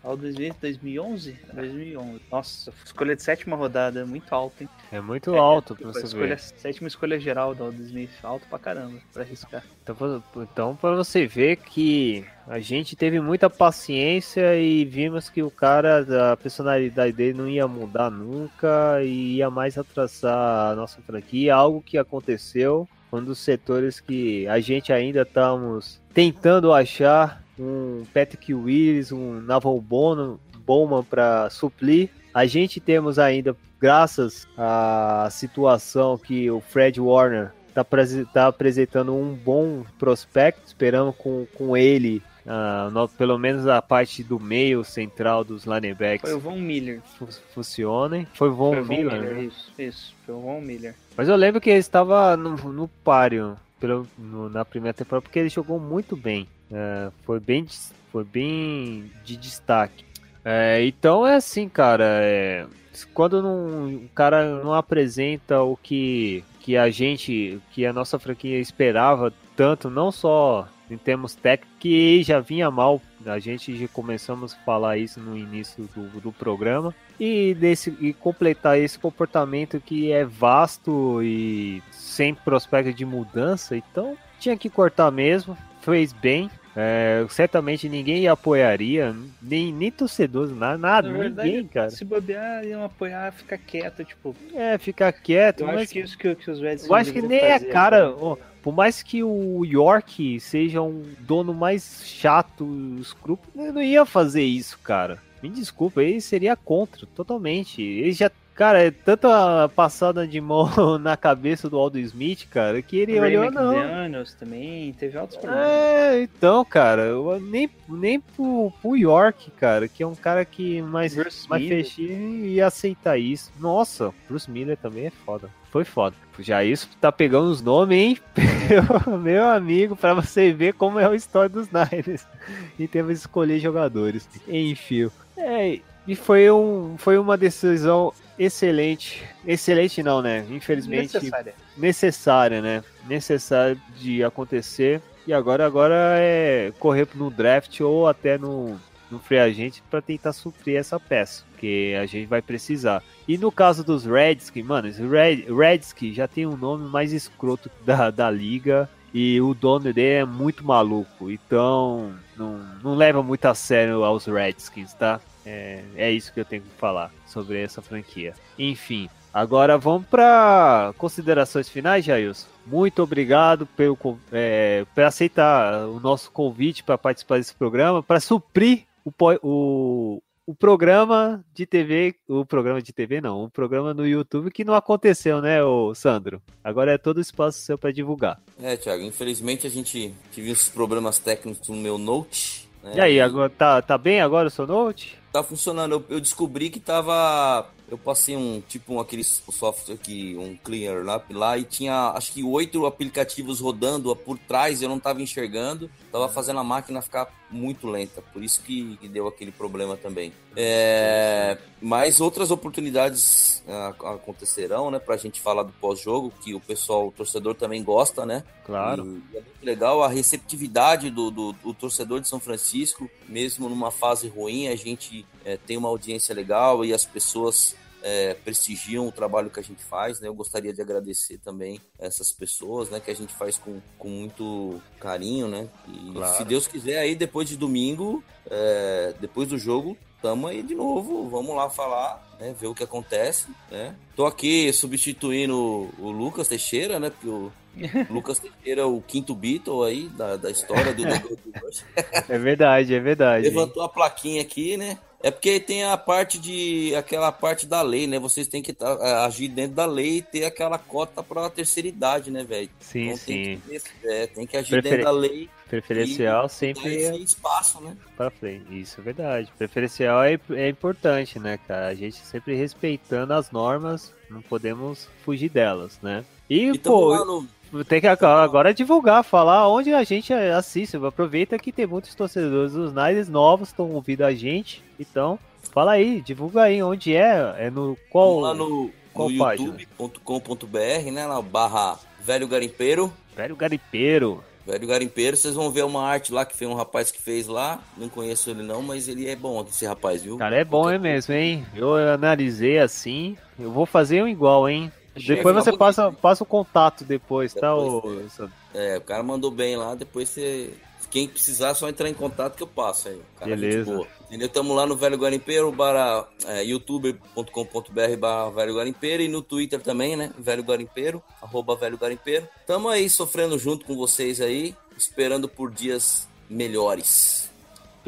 [0.05, 1.37] Smith 2011?
[1.53, 2.21] 2011.
[2.31, 4.69] Nossa, escolha de sétima rodada, muito alto, hein?
[4.91, 6.39] É muito alto pra Tipo, você escolha, ver.
[6.39, 9.63] Sétima escolha geral do Aldo Smith, alto pra caramba, pra arriscar.
[9.83, 15.43] Então, pra- então, pra você ver que a gente teve muita paciência e vimos que
[15.43, 21.01] o cara, a personalidade dele não ia mudar nunca e ia mais atrasar a nossa
[21.03, 22.89] franquia, algo que aconteceu.
[23.13, 29.81] Um dos setores que a gente ainda estamos tentando achar um Patrick Willis, um Naval
[29.81, 32.11] Bono, Bowman para suplir.
[32.35, 39.15] A gente temos ainda, graças à situação que o Fred Warner tá, prese- tá apresentando
[39.15, 44.85] um bom prospecto, esperamos com, com ele, ah, no- pelo menos a parte do meio
[44.85, 47.01] central dos linebacks Foi o Von Miller.
[47.19, 48.27] fu- funcionem.
[48.35, 49.43] Foi Von Foi o Von Miller, Miller, né?
[49.45, 50.15] isso, isso.
[50.27, 50.95] Foi o Von Miller.
[51.17, 55.39] Mas eu lembro que ele estava no, no páreo pelo, no- na primeira temporada porque
[55.39, 56.47] ele jogou muito bem.
[56.71, 57.67] É, foi bem
[58.11, 60.05] foi bem de destaque.
[60.45, 62.05] É, então é assim, cara.
[62.05, 62.67] é,
[63.13, 68.59] quando não, o cara não apresenta o que, que a gente, que a nossa franquia
[68.59, 73.01] esperava tanto, não só em termos técnicos, que já vinha mal.
[73.27, 76.95] A gente já começamos a falar isso no início do, do programa.
[77.21, 84.17] E, desse, e completar esse comportamento que é vasto e sem prospecto de mudança, então
[84.39, 85.59] tinha que cortar mesmo,
[85.89, 86.51] fez bem.
[86.77, 91.91] É, certamente ninguém apoiaria, nem, nem torcedores, nada, nada Na verdade, ninguém, cara.
[91.91, 94.37] Se bobear, iam apoiar, ficar quieto, tipo.
[94.55, 97.21] É, ficar quieto, Eu mas acho que isso que, que os Reds eu acho que
[97.21, 98.15] nem é fazer, cara.
[98.17, 102.65] ó, por mais que o York seja um dono mais chato,
[103.01, 105.19] escrúpulo, ele não ia fazer isso, cara.
[105.43, 107.83] Me desculpa, ele seria contra, totalmente.
[107.83, 108.31] Ele já.
[108.59, 110.69] Cara, é tanta passada de mão
[110.99, 113.73] na cabeça do Aldo Smith, cara, que ele Ray olhou, não.
[113.73, 115.65] McDaniels também, teve altos problemas.
[115.65, 120.83] É, então, cara, eu, nem, nem pro, pro York, cara, que é um cara que
[120.83, 123.53] mais, Bruce mais fechinho ia aceitar isso.
[123.61, 125.49] Nossa, Bruce Miller também é foda.
[125.71, 126.17] Foi foda.
[126.41, 128.19] Já isso tá pegando os nomes, hein?
[129.23, 132.27] Meu, amigo, pra você ver como é a história dos Niners.
[132.79, 134.29] E temos que escolher jogadores.
[134.49, 135.11] Enfim.
[135.37, 139.23] É, e foi, um, foi uma decisão excelente.
[139.47, 140.47] Excelente não, né?
[140.51, 141.55] Infelizmente Necessária.
[141.77, 142.85] necessária, né?
[143.07, 145.03] Necessária de acontecer.
[145.27, 148.81] E agora, agora é correr no draft ou até no,
[149.11, 153.03] no free agent para tentar suprir essa peça, que a gente vai precisar.
[153.29, 158.11] E no caso dos Redskins, mano, Red, Redskins já tem um nome mais escroto da,
[158.11, 158.89] da liga.
[159.13, 164.27] E o dono dele é muito maluco, então não, não leva muito a sério aos
[164.27, 165.19] Redskins, tá?
[165.45, 168.35] É, é isso que eu tenho que falar sobre essa franquia.
[168.59, 172.47] Enfim, agora vamos para considerações finais, Jailson.
[172.67, 173.97] Muito obrigado pelo,
[174.31, 179.13] é, por aceitar o nosso convite para participar desse programa, para suprir o,
[179.43, 184.65] o, o programa de TV, o programa de TV não, o programa no YouTube que
[184.65, 186.41] não aconteceu, né, ô Sandro?
[186.65, 188.41] Agora é todo espaço seu para divulgar.
[188.59, 192.69] É, Thiago, infelizmente a gente tive uns problemas técnicos no meu Note.
[192.83, 192.93] né?
[192.97, 195.18] E aí, agora tá, tá bem agora o seu note?
[195.33, 195.93] Tá funcionando.
[195.93, 197.69] Eu, eu descobri que tava.
[197.91, 202.33] Eu passei um tipo um aquele software que um cleaner lá, lá e tinha acho
[202.33, 204.83] que oito aplicativos rodando por trás.
[204.83, 205.91] Eu não tava enxergando.
[206.13, 208.21] Tava fazendo a máquina ficar muito lenta.
[208.21, 210.33] Por isso que, que deu aquele problema também.
[210.55, 214.99] É, mas outras oportunidades ah, acontecerão, né?
[214.99, 218.45] Pra gente falar do pós-jogo, que o pessoal, o torcedor também gosta, né?
[218.67, 219.23] Claro.
[219.33, 223.91] E é muito legal a receptividade do, do, do torcedor de São Francisco, mesmo numa
[223.91, 229.13] fase ruim, a gente é, tem uma audiência legal e as pessoas é, prestigiam o
[229.13, 230.29] trabalho que a gente faz, né?
[230.29, 233.01] Eu gostaria de agradecer também essas pessoas, né?
[233.01, 235.69] Que a gente faz com, com muito carinho, né?
[235.89, 236.37] E Claro.
[236.37, 241.29] se Deus quiser, aí depois de domingo, é, depois do jogo, tamo aí de novo,
[241.29, 242.55] vamos lá falar, né?
[242.59, 243.95] Ver o que acontece, né?
[244.17, 247.11] Tô aqui substituindo o, Lucas Teixeira, né?
[247.11, 247.53] Porque o
[248.11, 251.85] Lucas Teixeira é o quinto Beatle aí da, da história do The Gold Rush.
[252.29, 253.49] É verdade, é verdade.
[253.49, 254.99] Levantou a plaquinha aqui, né?
[255.21, 256.95] É porque tem a parte de.
[256.95, 258.21] aquela parte da lei, né?
[258.21, 261.89] Vocês têm que tá, é, agir dentro da lei e ter aquela cota pra terceira
[261.89, 262.71] idade, né, velho?
[262.79, 263.33] Sim, Então sim.
[263.33, 267.81] tem que, ter- é, tem que agir dentro da lei Preferencial e sempre é espaço,
[267.81, 267.97] né?
[268.17, 268.65] pra frente.
[268.81, 269.53] Isso é verdade.
[269.59, 271.89] Preferencial é, é importante, né, cara?
[271.89, 276.25] A gente sempre respeitando as normas, não podemos fugir delas, né?
[276.49, 277.49] E, E pô, no.
[277.87, 280.97] Tem que agora divulgar, falar onde a gente assiste.
[280.97, 284.83] Aproveita que tem muitos torcedores dos Niners novos estão ouvindo a gente.
[284.99, 285.39] Então,
[285.73, 287.55] fala aí, divulga aí onde é.
[287.59, 288.41] É no qual.
[288.41, 291.27] Lá no, qual no youtube.com.br, né?
[291.27, 293.13] Na barra Velho Garimpeiro.
[293.37, 294.43] Velho Garipeiro.
[294.67, 297.81] Velho Garimpeiro, vocês vão ver uma arte lá que foi um rapaz que fez lá.
[297.97, 300.37] Não conheço ele não, mas ele é bom, esse rapaz, viu?
[300.37, 301.65] Cara, é bom, é mesmo, hein?
[301.75, 303.35] Eu analisei assim.
[303.59, 304.93] Eu vou fazer um igual, hein?
[305.19, 307.75] Depois você passa, passa o contato depois, tá?
[307.75, 308.53] Depois, ô Sandro?
[308.75, 310.73] É, o cara mandou bem lá, depois você.
[311.11, 313.21] Quem precisar, é só entrar em contato que eu passo aí.
[313.39, 313.91] Cara, é Beleza.
[313.91, 314.07] boa.
[314.27, 314.49] Entendeu?
[314.51, 320.17] Tamo lá no Velho Garimpeiro, barra é, youtube.com.br barra Velho Garimpeiro e no Twitter também,
[320.17, 320.31] né?
[320.39, 322.47] Velho Garimpeiro, arroba Velho Garimpeiro.
[322.67, 327.51] Tamo aí sofrendo junto com vocês aí, esperando por dias melhores.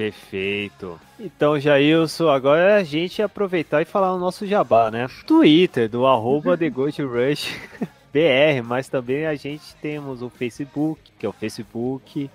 [0.01, 0.99] Perfeito.
[1.19, 5.07] Então, Jailson, agora é a gente aproveitar e falar o nosso jabá, né?
[5.27, 7.55] Twitter, do arroba The Gold Rush
[8.11, 12.31] BR, mas também a gente temos o Facebook, que é o facebook.com.br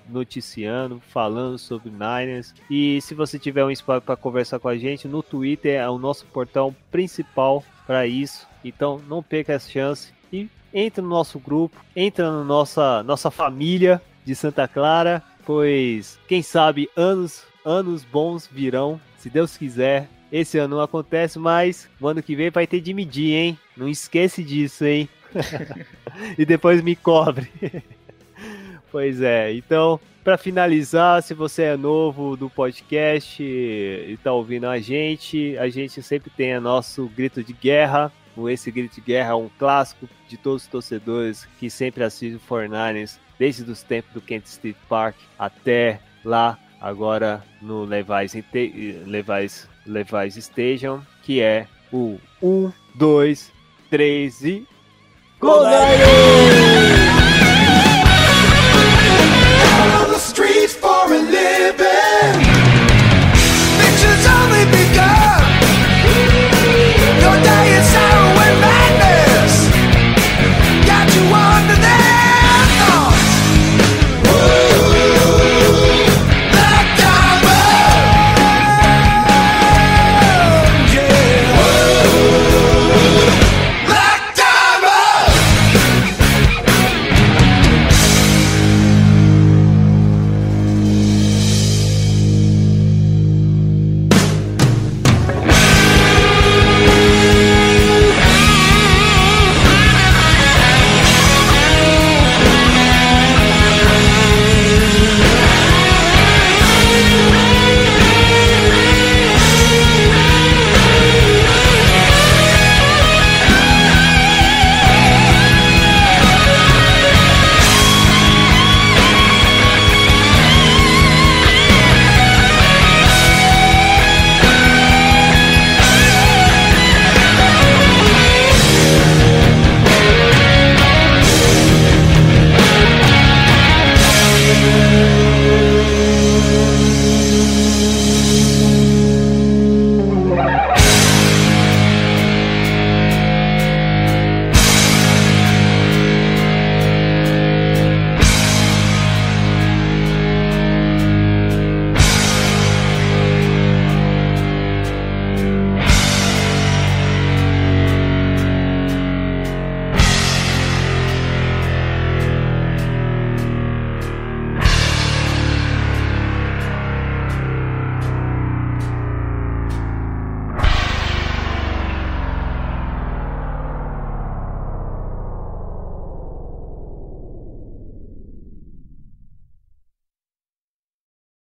[0.09, 2.55] noticiando, falando sobre Niners.
[2.71, 5.99] E se você tiver um espaço para conversar com a gente, no Twitter é o
[5.99, 8.47] nosso portão principal para isso.
[8.65, 14.03] Então não perca essa chance e entre no nosso grupo, entra na nossa nossa família
[14.25, 20.09] de Santa Clara, pois quem sabe anos anos bons virão, se Deus quiser.
[20.31, 23.59] Esse ano não acontece, mas o ano que vem vai ter de medir, hein?
[23.77, 25.09] Não esquece disso, hein?
[26.37, 27.51] e depois me cobre.
[28.91, 34.79] pois é, então, para finalizar, se você é novo do podcast e tá ouvindo a
[34.79, 38.13] gente, a gente sempre tem o nosso grito de guerra.
[38.51, 42.41] Esse grito de guerra é um clássico de todos os torcedores que sempre assistem o
[42.41, 48.35] 49ers, desde os tempos do Kent Street Park até lá agora no Levi's,
[49.07, 53.53] Levi's, Levi's Station, que é o 1, 2,
[53.91, 54.67] 3 e.
[55.41, 56.48] Go Niners!